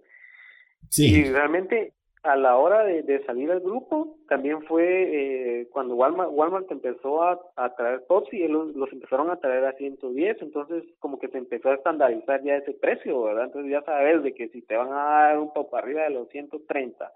Sí. 0.89 1.21
Y 1.21 1.25
realmente 1.25 1.93
a 2.23 2.35
la 2.37 2.57
hora 2.57 2.83
de, 2.85 3.03
de, 3.03 3.23
salir 3.27 3.53
al 3.53 3.61
grupo, 3.61 4.17
también 4.27 4.63
fue 4.63 5.61
eh, 5.61 5.69
cuando 5.71 5.95
Walmart, 5.95 6.31
Walmart 6.33 6.71
empezó 6.73 7.23
a, 7.23 7.39
a 7.57 7.75
traer 7.75 8.07
tops 8.07 8.33
y 8.33 8.49
los, 8.49 8.75
los, 8.75 8.91
empezaron 8.91 9.31
a 9.31 9.37
traer 9.37 9.67
a 9.67 9.75
110, 9.75 10.41
entonces 10.41 10.85
como 11.01 11.19
que 11.19 11.29
se 11.29 11.37
empezó 11.37 11.69
a 11.69 11.75
estandarizar 11.75 12.43
ya 12.43 12.57
ese 12.57 12.73
precio, 12.73 13.25
¿verdad? 13.25 13.45
Entonces 13.45 13.71
ya 13.71 13.83
sabes 13.83 14.23
de 14.23 14.33
que 14.33 14.49
si 14.49 14.63
te 14.63 14.75
van 14.75 14.91
a 14.91 15.05
dar 15.05 15.39
un 15.39 15.53
poco 15.53 15.77
arriba 15.77 16.05
de 16.05 16.11
los 16.11 16.31
130, 16.31 17.13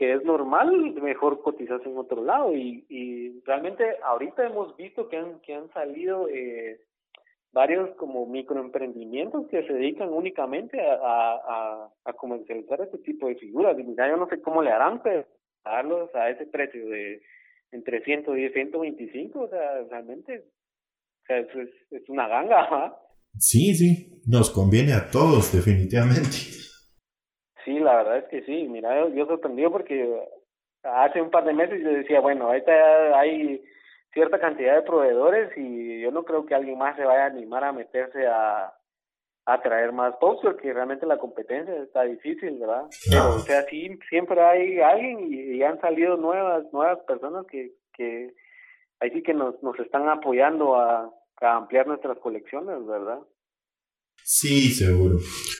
que 0.00 0.14
es 0.14 0.24
normal, 0.24 0.94
mejor 1.02 1.42
cotizas 1.42 1.84
en 1.84 1.94
otro 1.98 2.24
lado 2.24 2.56
y, 2.56 2.86
y 2.88 3.38
realmente 3.44 3.84
ahorita 4.02 4.46
hemos 4.46 4.74
visto 4.78 5.10
que 5.10 5.18
han, 5.18 5.40
que 5.40 5.54
han 5.54 5.70
salido... 5.74 6.26
Eh, 6.28 6.80
varios 7.52 7.90
como 7.96 8.26
microemprendimientos 8.26 9.48
que 9.48 9.66
se 9.66 9.72
dedican 9.72 10.08
únicamente 10.08 10.78
a, 10.80 11.90
a, 12.04 12.12
comercializar 12.12 12.80
este 12.80 12.98
tipo 12.98 13.26
de 13.26 13.34
figuras. 13.34 13.76
Y 13.76 13.96
ya 13.96 14.08
yo 14.08 14.16
no 14.16 14.28
sé 14.28 14.40
cómo 14.40 14.62
le 14.62 14.70
harán, 14.70 15.02
pero 15.02 15.26
darlos 15.64 16.14
a 16.14 16.30
ese 16.30 16.46
precio 16.46 16.88
de 16.88 17.20
entre 17.72 18.04
110 18.04 18.50
y 18.50 18.54
125, 18.54 19.40
o 19.40 19.48
sea, 19.48 19.82
realmente 19.90 20.44
o 21.24 21.26
sea, 21.26 21.38
es, 21.38 21.48
es 21.90 22.08
una 22.08 22.28
ganga. 22.28 22.68
¿ah? 22.70 22.96
Sí, 23.36 23.74
sí, 23.74 24.22
nos 24.28 24.50
conviene 24.50 24.92
a 24.92 25.10
todos, 25.10 25.52
definitivamente. 25.52 26.59
Sí, 27.70 27.78
la 27.78 27.96
verdad 27.98 28.18
es 28.18 28.24
que 28.24 28.42
sí. 28.42 28.66
Mira, 28.68 29.08
yo, 29.10 29.26
sorprendido 29.26 29.70
porque 29.70 30.26
hace 30.82 31.22
un 31.22 31.30
par 31.30 31.44
de 31.44 31.52
meses 31.52 31.80
yo 31.80 31.90
decía, 31.90 32.20
bueno, 32.20 32.46
ahorita 32.46 33.16
hay 33.16 33.62
cierta 34.12 34.40
cantidad 34.40 34.74
de 34.74 34.82
proveedores 34.82 35.56
y 35.56 36.00
yo 36.00 36.10
no 36.10 36.24
creo 36.24 36.44
que 36.44 36.56
alguien 36.56 36.78
más 36.78 36.96
se 36.96 37.04
vaya 37.04 37.24
a 37.24 37.26
animar 37.26 37.62
a 37.62 37.72
meterse 37.72 38.26
a, 38.26 38.74
a 39.46 39.62
traer 39.62 39.92
más 39.92 40.16
posts 40.16 40.42
porque 40.42 40.72
realmente 40.72 41.06
la 41.06 41.18
competencia 41.18 41.76
está 41.76 42.02
difícil, 42.02 42.58
¿verdad? 42.58 42.86
Pero, 43.08 43.36
o 43.36 43.38
sea, 43.38 43.62
sí, 43.70 43.96
siempre 44.08 44.42
hay 44.42 44.80
alguien 44.80 45.32
y, 45.32 45.62
han 45.62 45.80
salido 45.80 46.16
nuevas 46.16 46.64
nuevas 46.72 46.98
personas 47.06 47.46
que, 47.46 47.70
que 47.92 48.34
ahí 48.98 49.10
sí 49.10 49.22
que 49.22 49.32
nos, 49.34 49.62
nos 49.62 49.78
están 49.78 50.08
apoyando 50.08 50.74
a, 50.74 51.08
a 51.40 51.56
ampliar 51.56 51.86
nuestras 51.86 52.18
colecciones, 52.18 52.84
¿verdad? 52.84 53.20
Sí, 54.24 54.70
seguro. 54.70 55.18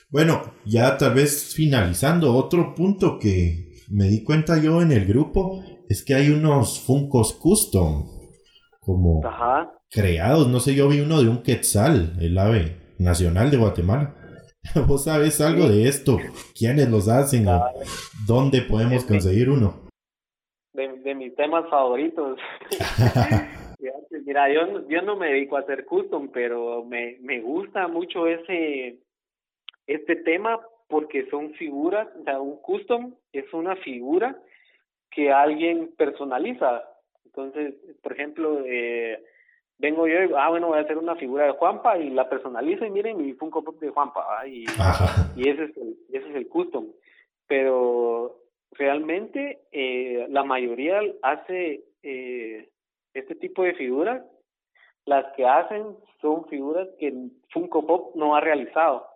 Bueno, 0.09 0.41
ya 0.65 0.97
tal 0.97 1.13
vez 1.13 1.53
finalizando, 1.53 2.33
otro 2.33 2.73
punto 2.73 3.19
que 3.19 3.71
me 3.89 4.05
di 4.07 4.23
cuenta 4.23 4.57
yo 4.57 4.81
en 4.81 4.91
el 4.91 5.05
grupo 5.05 5.63
es 5.89 6.03
que 6.03 6.15
hay 6.15 6.29
unos 6.29 6.79
Funcos 6.79 7.33
Custom 7.33 8.07
como 8.79 9.21
creados. 9.89 10.47
No 10.47 10.59
sé, 10.59 10.73
yo 10.73 10.87
vi 10.87 11.01
uno 11.01 11.21
de 11.21 11.29
un 11.29 11.43
quetzal, 11.43 12.17
el 12.19 12.37
ave 12.37 12.77
nacional 12.97 13.51
de 13.51 13.57
Guatemala. 13.57 14.15
¿Vos 14.87 15.05
sabes 15.05 15.41
algo 15.41 15.67
de 15.67 15.87
esto? 15.87 16.17
¿Quiénes 16.57 16.89
los 16.89 17.07
hacen? 17.07 17.45
¿Dónde 18.27 18.61
podemos 18.61 19.03
conseguir 19.03 19.49
uno? 19.49 19.89
De, 20.73 21.15
mis 21.15 21.35
temas 21.35 21.69
favoritos. 21.69 22.37
Mira, 24.31 24.47
yo, 24.47 24.87
yo 24.87 25.01
no 25.01 25.17
me 25.17 25.27
dedico 25.27 25.57
a 25.57 25.59
hacer 25.59 25.83
custom, 25.83 26.29
pero 26.29 26.85
me, 26.85 27.17
me 27.19 27.41
gusta 27.41 27.89
mucho 27.89 28.27
ese 28.27 28.95
este 29.87 30.15
tema 30.15 30.57
porque 30.87 31.29
son 31.29 31.51
figuras, 31.55 32.07
o 32.17 32.23
sea, 32.23 32.39
un 32.39 32.55
custom 32.61 33.13
es 33.33 33.53
una 33.53 33.75
figura 33.75 34.37
que 35.09 35.33
alguien 35.33 35.93
personaliza. 35.97 36.81
Entonces, 37.25 37.75
por 38.01 38.13
ejemplo, 38.13 38.63
eh, 38.65 39.21
vengo 39.77 40.07
yo 40.07 40.23
y, 40.23 40.29
ah, 40.37 40.47
bueno, 40.47 40.67
voy 40.67 40.77
a 40.77 40.83
hacer 40.83 40.97
una 40.97 41.17
figura 41.17 41.47
de 41.47 41.51
Juanpa 41.51 41.97
y 41.97 42.09
la 42.11 42.29
personalizo 42.29 42.85
y 42.85 42.89
miren 42.89 43.17
mi 43.17 43.33
Funko 43.33 43.65
Pop 43.65 43.81
de 43.81 43.89
Juanpa, 43.89 44.25
ah, 44.29 44.47
y, 44.47 44.63
y 45.35 45.49
ese, 45.49 45.65
es 45.65 45.75
el, 45.75 45.97
ese 46.07 46.29
es 46.29 46.35
el 46.37 46.47
custom. 46.47 46.87
Pero 47.47 48.37
realmente 48.71 49.59
eh, 49.73 50.25
la 50.29 50.45
mayoría 50.45 51.01
hace 51.21 51.83
eh, 52.01 52.69
este 53.13 53.35
tipo 53.35 53.63
de 53.63 53.73
figuras, 53.73 54.23
las 55.05 55.33
que 55.35 55.45
hacen 55.45 55.95
son 56.21 56.45
figuras 56.47 56.87
que 56.99 57.13
Funko 57.51 57.85
Pop 57.85 58.15
no 58.15 58.35
ha 58.35 58.41
realizado. 58.41 59.07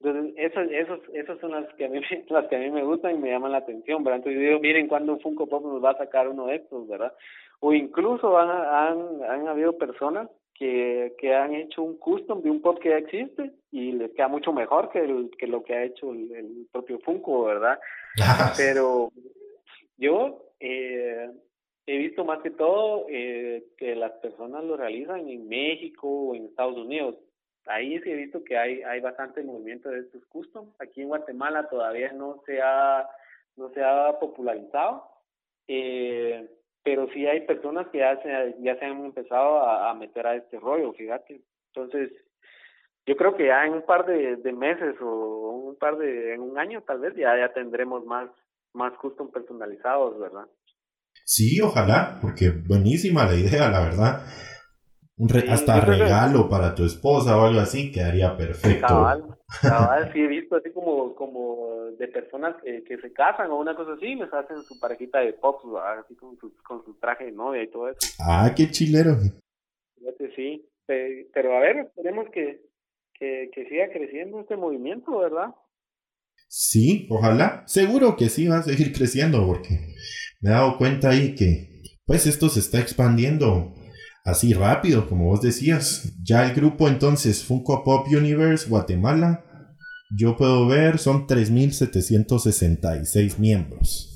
Entonces, 0.00 0.34
esas, 0.36 0.70
esos, 0.70 1.00
esas 1.14 1.38
son 1.40 1.52
las 1.52 1.72
que, 1.74 1.86
a 1.86 1.88
mí, 1.88 2.00
las 2.28 2.46
que 2.48 2.56
a 2.56 2.58
mí 2.58 2.70
me 2.70 2.84
gustan 2.84 3.14
y 3.14 3.18
me 3.18 3.30
llaman 3.30 3.52
la 3.52 3.58
atención, 3.58 4.04
¿verdad? 4.04 4.18
Entonces 4.18 4.40
yo 4.40 4.48
digo, 4.48 4.60
miren 4.60 4.88
cuándo 4.88 5.18
Funko 5.18 5.46
Pop 5.46 5.64
nos 5.64 5.82
va 5.82 5.90
a 5.90 5.98
sacar 5.98 6.28
uno 6.28 6.46
de 6.46 6.56
estos, 6.56 6.86
¿verdad? 6.88 7.12
O 7.60 7.72
incluso 7.72 8.38
han, 8.38 8.50
han, 8.50 9.22
han 9.22 9.48
habido 9.48 9.78
personas 9.78 10.28
que, 10.58 11.14
que 11.18 11.34
han 11.34 11.54
hecho 11.54 11.82
un 11.82 11.98
custom 11.98 12.42
de 12.42 12.50
un 12.50 12.60
pop 12.60 12.78
que 12.80 12.90
ya 12.90 12.96
existe 12.96 13.52
y 13.70 13.92
les 13.92 14.12
queda 14.12 14.28
mucho 14.28 14.52
mejor 14.52 14.90
que, 14.90 15.00
el, 15.00 15.30
que 15.38 15.46
lo 15.46 15.62
que 15.62 15.74
ha 15.74 15.84
hecho 15.84 16.12
el, 16.12 16.66
propio 16.72 16.98
Funko, 17.00 17.44
¿verdad? 17.44 17.78
Pero 18.56 19.10
yo 19.98 20.52
eh, 20.60 21.30
he 21.86 21.98
visto 21.98 22.24
más 22.24 22.40
que 22.42 22.50
todo 22.50 23.06
eh, 23.08 23.64
que 23.76 23.94
las 23.94 24.12
personas 24.12 24.64
lo 24.64 24.76
realizan 24.76 25.28
en 25.28 25.48
México 25.48 26.08
o 26.08 26.34
en 26.34 26.46
Estados 26.46 26.76
Unidos 26.76 27.16
ahí 27.66 27.98
sí 28.00 28.10
he 28.10 28.16
visto 28.16 28.42
que 28.44 28.56
hay, 28.56 28.82
hay 28.82 29.00
bastante 29.00 29.42
movimiento 29.42 29.90
de 29.90 30.00
estos 30.00 30.24
custom. 30.26 30.70
Aquí 30.78 31.02
en 31.02 31.08
Guatemala 31.08 31.68
todavía 31.68 32.12
no 32.12 32.42
se 32.46 32.60
ha, 32.62 33.08
no 33.56 33.70
se 33.70 33.82
popularizado, 34.20 35.08
eh, 35.68 36.48
pero 36.82 37.08
sí 37.12 37.26
hay 37.26 37.42
personas 37.42 37.88
que 37.88 37.98
ya 37.98 38.20
se, 38.22 38.56
ya 38.60 38.78
se 38.78 38.84
han 38.84 39.04
empezado 39.04 39.60
a, 39.60 39.92
meter 39.94 40.26
a 40.26 40.36
este 40.36 40.58
rollo, 40.58 40.92
fíjate. 40.92 41.40
Entonces, 41.74 42.12
yo 43.06 43.16
creo 43.16 43.36
que 43.36 43.46
ya 43.46 43.64
en 43.64 43.74
un 43.74 43.82
par 43.82 44.06
de, 44.06 44.36
de 44.36 44.52
meses 44.52 44.96
o 45.00 45.50
un 45.66 45.76
par 45.76 45.96
de, 45.96 46.34
en 46.34 46.40
un 46.40 46.58
año 46.58 46.82
tal 46.82 47.00
vez 47.00 47.14
ya, 47.16 47.36
ya 47.36 47.52
tendremos 47.52 48.04
más, 48.04 48.30
más 48.72 48.92
custom 48.94 49.30
personalizados, 49.30 50.18
¿verdad? 50.18 50.46
Sí, 51.24 51.60
ojalá, 51.60 52.18
porque 52.20 52.50
buenísima 52.50 53.24
la 53.24 53.34
idea, 53.34 53.70
la 53.70 53.80
verdad. 53.80 54.22
hasta 55.48 55.80
regalo 55.80 56.48
para 56.48 56.74
tu 56.74 56.84
esposa 56.84 57.36
o 57.36 57.46
algo 57.46 57.60
así 57.60 57.90
quedaría 57.90 58.36
perfecto. 58.36 58.86
Cabal, 58.86 59.24
cabal, 59.60 60.12
sí 60.12 60.20
he 60.20 60.26
visto 60.28 60.56
así 60.56 60.70
como, 60.72 61.14
como 61.14 61.86
de 61.98 62.08
personas 62.08 62.56
que, 62.62 62.84
que 62.84 62.98
se 62.98 63.12
casan 63.12 63.50
o 63.50 63.58
una 63.58 63.74
cosa 63.74 63.94
así, 63.94 64.14
les 64.14 64.32
hacen 64.32 64.62
su 64.62 64.78
parejita 64.78 65.20
de 65.20 65.32
pop, 65.32 65.60
así 65.98 66.14
con 66.16 66.36
su, 66.38 66.54
con 66.62 66.84
su 66.84 66.94
traje 66.98 67.26
de 67.26 67.32
novia 67.32 67.62
y 67.62 67.70
todo 67.70 67.88
eso. 67.88 67.98
Ah, 68.20 68.52
qué 68.56 68.70
chilero. 68.70 69.16
Fíjate, 69.98 70.34
sí, 70.36 70.68
pero 70.86 71.56
a 71.56 71.60
ver, 71.60 71.78
esperemos 71.78 72.28
que, 72.30 72.60
que, 73.14 73.50
que 73.52 73.68
siga 73.68 73.88
creciendo 73.90 74.40
este 74.40 74.56
movimiento, 74.56 75.18
¿verdad? 75.18 75.54
Sí, 76.48 77.06
ojalá. 77.10 77.62
Seguro 77.66 78.16
que 78.16 78.28
sí 78.28 78.48
va 78.48 78.58
a 78.58 78.62
seguir 78.62 78.92
creciendo 78.92 79.46
porque 79.46 79.94
me 80.40 80.50
he 80.50 80.52
dado 80.52 80.76
cuenta 80.78 81.10
ahí 81.10 81.34
que 81.34 81.76
pues 82.06 82.26
esto 82.26 82.48
se 82.48 82.60
está 82.60 82.80
expandiendo 82.80 83.74
así 84.24 84.54
rápido, 84.54 85.08
como 85.08 85.26
vos 85.26 85.42
decías. 85.42 86.16
Ya 86.24 86.46
el 86.46 86.54
grupo 86.54 86.88
entonces 86.88 87.44
Funko 87.44 87.82
Pop 87.84 88.06
Universe 88.08 88.68
Guatemala, 88.68 89.44
yo 90.16 90.36
puedo 90.36 90.68
ver, 90.68 90.98
son 90.98 91.26
3.766 91.26 93.40
miembros. 93.40 94.12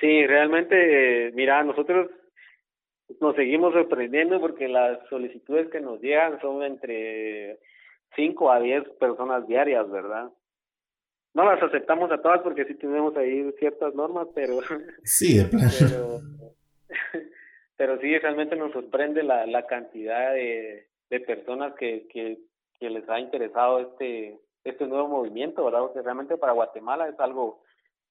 Sí, 0.00 0.26
realmente, 0.26 1.32
mira, 1.34 1.62
nosotros 1.64 2.10
nos 3.20 3.34
seguimos 3.36 3.72
sorprendiendo 3.72 4.38
porque 4.40 4.68
las 4.68 4.98
solicitudes 5.08 5.68
que 5.70 5.80
nos 5.80 6.00
llegan 6.00 6.38
son 6.40 6.62
entre 6.62 7.58
5 8.16 8.52
a 8.52 8.60
10 8.60 8.84
personas 9.00 9.48
diarias, 9.48 9.90
¿verdad? 9.90 10.30
No 11.34 11.44
las 11.44 11.62
aceptamos 11.62 12.10
a 12.10 12.20
todas 12.20 12.40
porque 12.42 12.64
sí 12.64 12.74
tenemos 12.74 13.16
ahí 13.16 13.50
ciertas 13.58 13.94
normas, 13.94 14.28
pero... 14.34 14.60
Sí, 15.04 15.38
de 15.38 15.44
pero, 15.44 16.20
pero 17.76 18.00
sí, 18.00 18.18
realmente 18.18 18.56
nos 18.56 18.72
sorprende 18.72 19.22
la, 19.22 19.46
la 19.46 19.66
cantidad 19.66 20.32
de, 20.32 20.88
de 21.10 21.20
personas 21.20 21.74
que, 21.78 22.08
que, 22.12 22.38
que 22.78 22.90
les 22.90 23.08
ha 23.08 23.20
interesado 23.20 23.80
este 23.80 24.40
este 24.64 24.86
nuevo 24.86 25.08
movimiento, 25.08 25.64
¿verdad? 25.64 25.80
Porque 25.80 26.02
realmente 26.02 26.36
para 26.36 26.52
Guatemala 26.52 27.08
es 27.08 27.18
algo 27.18 27.62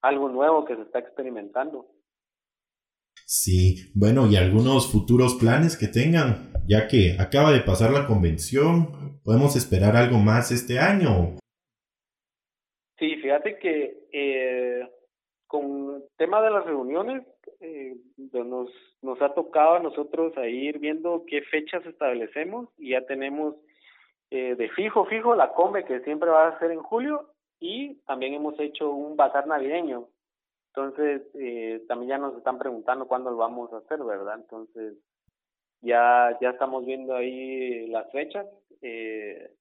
algo 0.01 0.29
nuevo 0.29 0.65
que 0.65 0.75
se 0.75 0.81
está 0.83 0.99
experimentando. 0.99 1.87
Sí, 3.25 3.91
bueno, 3.93 4.27
y 4.27 4.37
algunos 4.37 4.91
futuros 4.91 5.35
planes 5.35 5.75
que 5.75 5.87
tengan, 5.87 6.53
ya 6.67 6.87
que 6.87 7.17
acaba 7.19 7.51
de 7.51 7.61
pasar 7.61 7.91
la 7.91 8.07
convención, 8.07 9.19
¿podemos 9.23 9.55
esperar 9.55 9.97
algo 9.97 10.17
más 10.17 10.51
este 10.51 10.79
año? 10.79 11.35
Fíjate 13.37 13.59
que 13.59 14.07
eh, 14.11 14.89
con 15.47 15.95
el 15.95 16.03
tema 16.17 16.41
de 16.41 16.51
las 16.51 16.65
reuniones, 16.65 17.23
eh, 17.59 17.95
nos, 18.17 18.69
nos 19.01 19.21
ha 19.21 19.33
tocado 19.33 19.75
a 19.75 19.79
nosotros 19.79 20.35
a 20.37 20.47
ir 20.47 20.79
viendo 20.79 21.23
qué 21.27 21.41
fechas 21.43 21.85
establecemos 21.85 22.69
y 22.77 22.89
ya 22.91 23.05
tenemos 23.05 23.55
eh, 24.31 24.55
de 24.55 24.69
fijo, 24.69 25.05
fijo 25.05 25.35
la 25.35 25.53
come 25.53 25.85
que 25.85 26.01
siempre 26.01 26.29
va 26.29 26.47
a 26.47 26.59
ser 26.59 26.71
en 26.71 26.81
julio 26.81 27.29
y 27.59 27.95
también 28.05 28.33
hemos 28.33 28.59
hecho 28.59 28.91
un 28.91 29.15
bazar 29.15 29.47
navideño 29.47 30.07
entonces, 30.77 31.23
eh, 31.33 31.83
también 31.87 32.09
ya 32.09 32.17
nos 32.19 32.37
están 32.37 32.59
preguntando 32.59 33.07
cuándo 33.07 33.31
lo 33.31 33.37
vamos 33.37 33.73
a 33.73 33.77
hacer, 33.77 33.97
¿verdad? 34.03 34.35
Entonces, 34.35 34.93
ya, 35.81 36.37
ya 36.39 36.51
estamos 36.51 36.85
viendo 36.85 37.15
ahí 37.15 37.87
las 37.87 38.11
fechas. 38.11 38.45
Eh, 38.83 39.55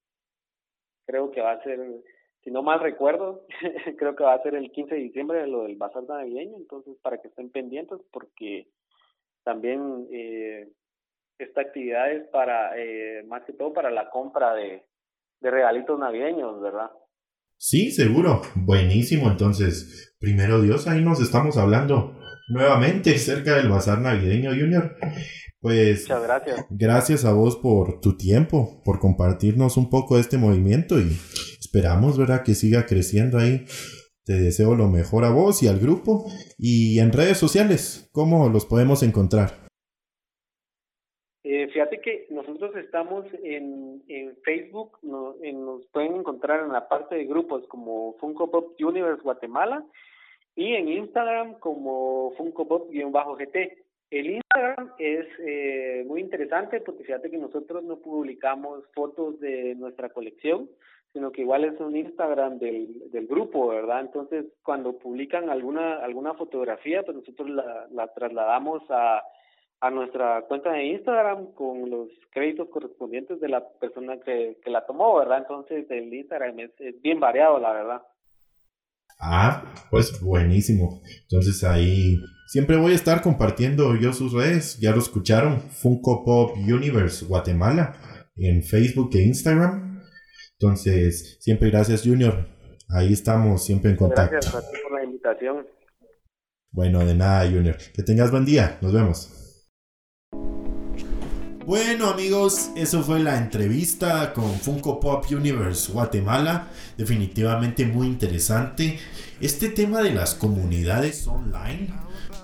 creo 1.07 1.31
que 1.31 1.41
va 1.41 1.53
a 1.53 1.63
ser, 1.63 1.79
si 2.47 2.53
no 2.53 2.63
mal 2.63 2.79
recuerdo, 2.79 3.45
creo 3.97 4.15
que 4.15 4.23
va 4.23 4.35
a 4.35 4.41
ser 4.41 4.55
el 4.55 4.71
15 4.71 4.95
de 4.95 5.01
diciembre 5.01 5.45
lo 5.47 5.63
del 5.63 5.75
bazar 5.75 6.03
navideño. 6.07 6.55
Entonces, 6.55 6.95
para 7.01 7.17
que 7.21 7.27
estén 7.27 7.49
pendientes, 7.49 7.99
porque 8.09 8.69
también 9.43 10.07
eh, 10.13 10.69
esta 11.39 11.59
actividad 11.59 12.09
es 12.09 12.25
para, 12.29 12.71
eh, 12.79 13.23
más 13.27 13.43
que 13.43 13.51
todo, 13.51 13.73
para 13.73 13.91
la 13.91 14.09
compra 14.09 14.53
de, 14.53 14.85
de 15.41 15.51
regalitos 15.51 15.99
navideños, 15.99 16.61
¿verdad? 16.61 16.89
Sí, 17.57 17.91
seguro. 17.91 18.39
Buenísimo. 18.55 19.29
Entonces, 19.29 20.15
primero 20.17 20.61
Dios, 20.61 20.87
ahí 20.87 21.03
nos 21.03 21.21
estamos 21.21 21.57
hablando 21.57 22.17
nuevamente 22.47 23.17
cerca 23.17 23.57
del 23.57 23.67
Bazar 23.67 23.99
Navideño 23.99 24.51
Junior. 24.51 24.95
Pues 25.67 26.03
Muchas 26.03 26.23
gracias. 26.23 26.65
Gracias 26.69 27.25
a 27.25 27.33
vos 27.33 27.57
por 27.57 27.99
tu 27.99 28.15
tiempo, 28.15 28.81
por 28.85 28.99
compartirnos 28.99 29.75
un 29.75 29.89
poco 29.89 30.15
de 30.15 30.21
este 30.21 30.37
movimiento 30.37 30.97
y 30.97 31.09
esperamos, 31.59 32.17
¿verdad? 32.17 32.43
Que 32.43 32.53
siga 32.53 32.85
creciendo 32.85 33.37
ahí. 33.37 33.65
Te 34.23 34.33
deseo 34.33 34.75
lo 34.75 34.87
mejor 34.87 35.25
a 35.25 35.29
vos 35.29 35.61
y 35.63 35.67
al 35.67 35.79
grupo. 35.79 36.25
Y 36.57 36.99
en 36.99 37.11
redes 37.11 37.37
sociales, 37.37 38.09
¿cómo 38.13 38.47
los 38.47 38.65
podemos 38.65 39.03
encontrar? 39.03 39.49
Eh, 41.43 41.67
fíjate 41.73 41.99
que 41.99 42.27
nosotros 42.29 42.73
estamos 42.77 43.25
en, 43.43 44.03
en 44.07 44.37
Facebook, 44.45 44.99
no, 45.01 45.35
en, 45.41 45.65
nos 45.65 45.85
pueden 45.87 46.15
encontrar 46.15 46.63
en 46.63 46.71
la 46.71 46.87
parte 46.87 47.15
de 47.15 47.25
grupos 47.25 47.67
como 47.67 48.15
Funko 48.19 48.49
Pop 48.49 48.75
Universe 48.79 49.21
Guatemala 49.21 49.85
y 50.55 50.73
en 50.75 50.87
Instagram 50.87 51.59
como 51.59 52.31
Funko 52.37 52.67
Pop-GT. 52.67 53.86
El 54.09 54.27
Instagram 54.27 54.93
es 54.97 55.27
eh, 55.39 56.03
muy 56.07 56.21
interesante 56.21 56.79
porque 56.81 57.03
fíjate 57.03 57.29
que 57.29 57.37
nosotros 57.37 57.83
no 57.83 57.97
publicamos 57.97 58.83
fotos 58.93 59.39
de 59.39 59.75
nuestra 59.75 60.09
colección, 60.09 60.69
sino 61.13 61.31
que 61.31 61.41
igual 61.41 61.65
es 61.65 61.79
un 61.79 61.95
Instagram 61.95 62.59
del, 62.59 63.11
del 63.11 63.27
grupo, 63.27 63.67
¿verdad? 63.67 64.01
Entonces, 64.01 64.45
cuando 64.63 64.97
publican 64.97 65.49
alguna 65.49 65.97
alguna 65.97 66.33
fotografía, 66.35 67.03
pues 67.03 67.17
nosotros 67.17 67.49
la, 67.49 67.87
la 67.91 68.13
trasladamos 68.13 68.83
a 68.89 69.23
a 69.79 69.91
nuestra 69.91 70.41
cuenta 70.43 70.71
de 70.71 70.85
Instagram 70.85 71.53
con 71.53 71.89
los 71.89 72.09
créditos 72.31 72.69
correspondientes 72.69 73.39
de 73.39 73.49
la 73.49 73.67
persona 73.79 74.19
que, 74.19 74.57
que 74.63 74.69
la 74.71 74.85
tomó, 74.85 75.17
¿verdad? 75.17 75.39
Entonces 75.39 75.89
el 75.91 76.13
Instagram 76.13 76.59
es, 76.59 77.01
bien 77.01 77.19
variado, 77.19 77.59
la 77.59 77.73
verdad. 77.73 78.01
Ah, 79.19 79.73
pues 79.89 80.19
buenísimo. 80.21 81.01
Entonces 81.23 81.63
ahí 81.63 82.21
siempre 82.47 82.77
voy 82.77 82.93
a 82.93 82.95
estar 82.95 83.21
compartiendo 83.21 83.95
yo 83.95 84.13
sus 84.13 84.33
redes. 84.33 84.77
Ya 84.79 84.91
lo 84.91 84.99
escucharon, 84.99 85.61
Funko 85.61 86.23
Pop 86.23 86.57
Universe 86.57 87.25
Guatemala 87.25 87.95
en 88.35 88.63
Facebook 88.63 89.11
e 89.13 89.23
Instagram. 89.23 90.01
Entonces, 90.59 91.37
siempre 91.39 91.69
gracias 91.69 92.03
Junior. 92.03 92.47
Ahí 92.89 93.13
estamos 93.13 93.63
siempre 93.63 93.91
en 93.91 93.97
contacto. 93.97 94.31
Gracias 94.31 94.55
a 94.55 94.61
ti 94.61 94.77
por 94.81 94.99
la 94.99 95.03
invitación. 95.03 95.67
Bueno, 96.71 97.05
de 97.05 97.15
nada 97.15 97.45
Junior. 97.45 97.77
Que 97.93 98.03
tengas 98.03 98.31
buen 98.31 98.45
día. 98.45 98.77
Nos 98.81 98.93
vemos. 98.93 99.36
Bueno 101.67 102.07
amigos, 102.07 102.69
eso 102.77 103.03
fue 103.03 103.19
la 103.19 103.37
entrevista 103.37 104.31
con 104.31 104.57
Funko 104.57 105.01
Pop 105.01 105.25
Universe 105.29 105.91
Guatemala. 105.91 106.69
Definitivamente 106.97 107.85
muy 107.85 108.07
interesante. 108.07 108.97
Este 109.41 109.67
tema 109.67 110.01
de 110.01 110.13
las 110.13 110.33
comunidades 110.33 111.27
online, 111.27 111.89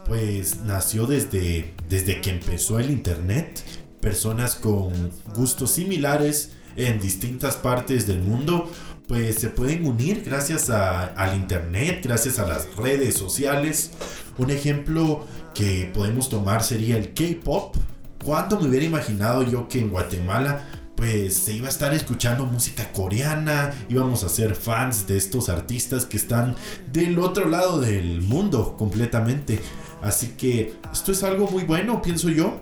pues 0.07 0.57
nació 0.65 1.05
desde, 1.05 1.73
desde 1.87 2.19
que 2.19 2.31
empezó 2.31 2.79
el 2.79 2.91
Internet. 2.91 3.63
Personas 4.01 4.55
con 4.55 4.91
gustos 5.33 5.71
similares 5.71 6.51
en 6.75 6.99
distintas 6.99 7.55
partes 7.55 8.05
del 8.05 8.19
mundo, 8.19 8.69
pues 9.07 9.35
se 9.35 9.47
pueden 9.47 9.85
unir 9.85 10.23
gracias 10.25 10.69
al 10.69 11.33
Internet, 11.33 12.01
gracias 12.03 12.39
a 12.39 12.45
las 12.45 12.75
redes 12.75 13.15
sociales. 13.15 13.91
Un 14.37 14.51
ejemplo 14.51 15.25
que 15.55 15.89
podemos 15.93 16.27
tomar 16.27 16.61
sería 16.61 16.97
el 16.97 17.13
K-Pop 17.13 17.77
¿Cuándo 18.23 18.59
me 18.59 18.69
hubiera 18.69 18.85
imaginado 18.85 19.43
yo 19.43 19.67
que 19.67 19.79
en 19.79 19.89
Guatemala 19.89 20.63
pues 20.95 21.35
se 21.35 21.53
iba 21.53 21.67
a 21.67 21.69
estar 21.69 21.93
escuchando 21.93 22.45
música 22.45 22.91
coreana, 22.93 23.73
íbamos 23.89 24.23
a 24.23 24.29
ser 24.29 24.55
fans 24.55 25.07
de 25.07 25.17
estos 25.17 25.49
artistas 25.49 26.05
que 26.05 26.17
están 26.17 26.55
del 26.91 27.19
otro 27.19 27.49
lado 27.49 27.81
del 27.81 28.21
mundo 28.21 28.77
completamente. 28.77 29.59
Así 30.01 30.35
que 30.37 30.75
esto 30.93 31.11
es 31.11 31.23
algo 31.23 31.47
muy 31.49 31.63
bueno, 31.63 32.01
pienso 32.01 32.29
yo. 32.29 32.59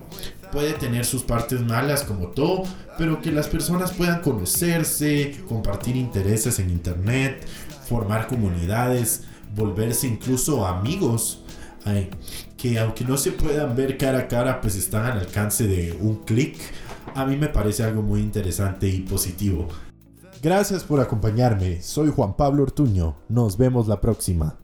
Puede 0.50 0.72
tener 0.72 1.04
sus 1.04 1.22
partes 1.22 1.60
malas 1.60 2.02
como 2.02 2.28
todo, 2.28 2.64
pero 2.98 3.20
que 3.22 3.30
las 3.30 3.48
personas 3.48 3.92
puedan 3.92 4.20
conocerse, 4.20 5.40
compartir 5.48 5.96
intereses 5.96 6.58
en 6.58 6.70
internet, 6.70 7.46
formar 7.88 8.26
comunidades, 8.26 9.22
volverse 9.54 10.06
incluso 10.08 10.66
amigos 10.66 11.42
que 12.62 12.78
aunque 12.78 13.04
no 13.04 13.16
se 13.16 13.32
puedan 13.32 13.74
ver 13.74 13.98
cara 13.98 14.20
a 14.20 14.28
cara, 14.28 14.60
pues 14.60 14.76
están 14.76 15.04
al 15.04 15.18
alcance 15.18 15.66
de 15.66 15.98
un 16.00 16.18
clic. 16.18 16.56
A 17.16 17.26
mí 17.26 17.36
me 17.36 17.48
parece 17.48 17.82
algo 17.82 18.02
muy 18.02 18.20
interesante 18.20 18.86
y 18.86 19.00
positivo. 19.00 19.66
Gracias 20.40 20.84
por 20.84 21.00
acompañarme. 21.00 21.82
Soy 21.82 22.10
Juan 22.10 22.36
Pablo 22.36 22.62
Ortuño. 22.62 23.16
Nos 23.28 23.56
vemos 23.56 23.88
la 23.88 24.00
próxima. 24.00 24.61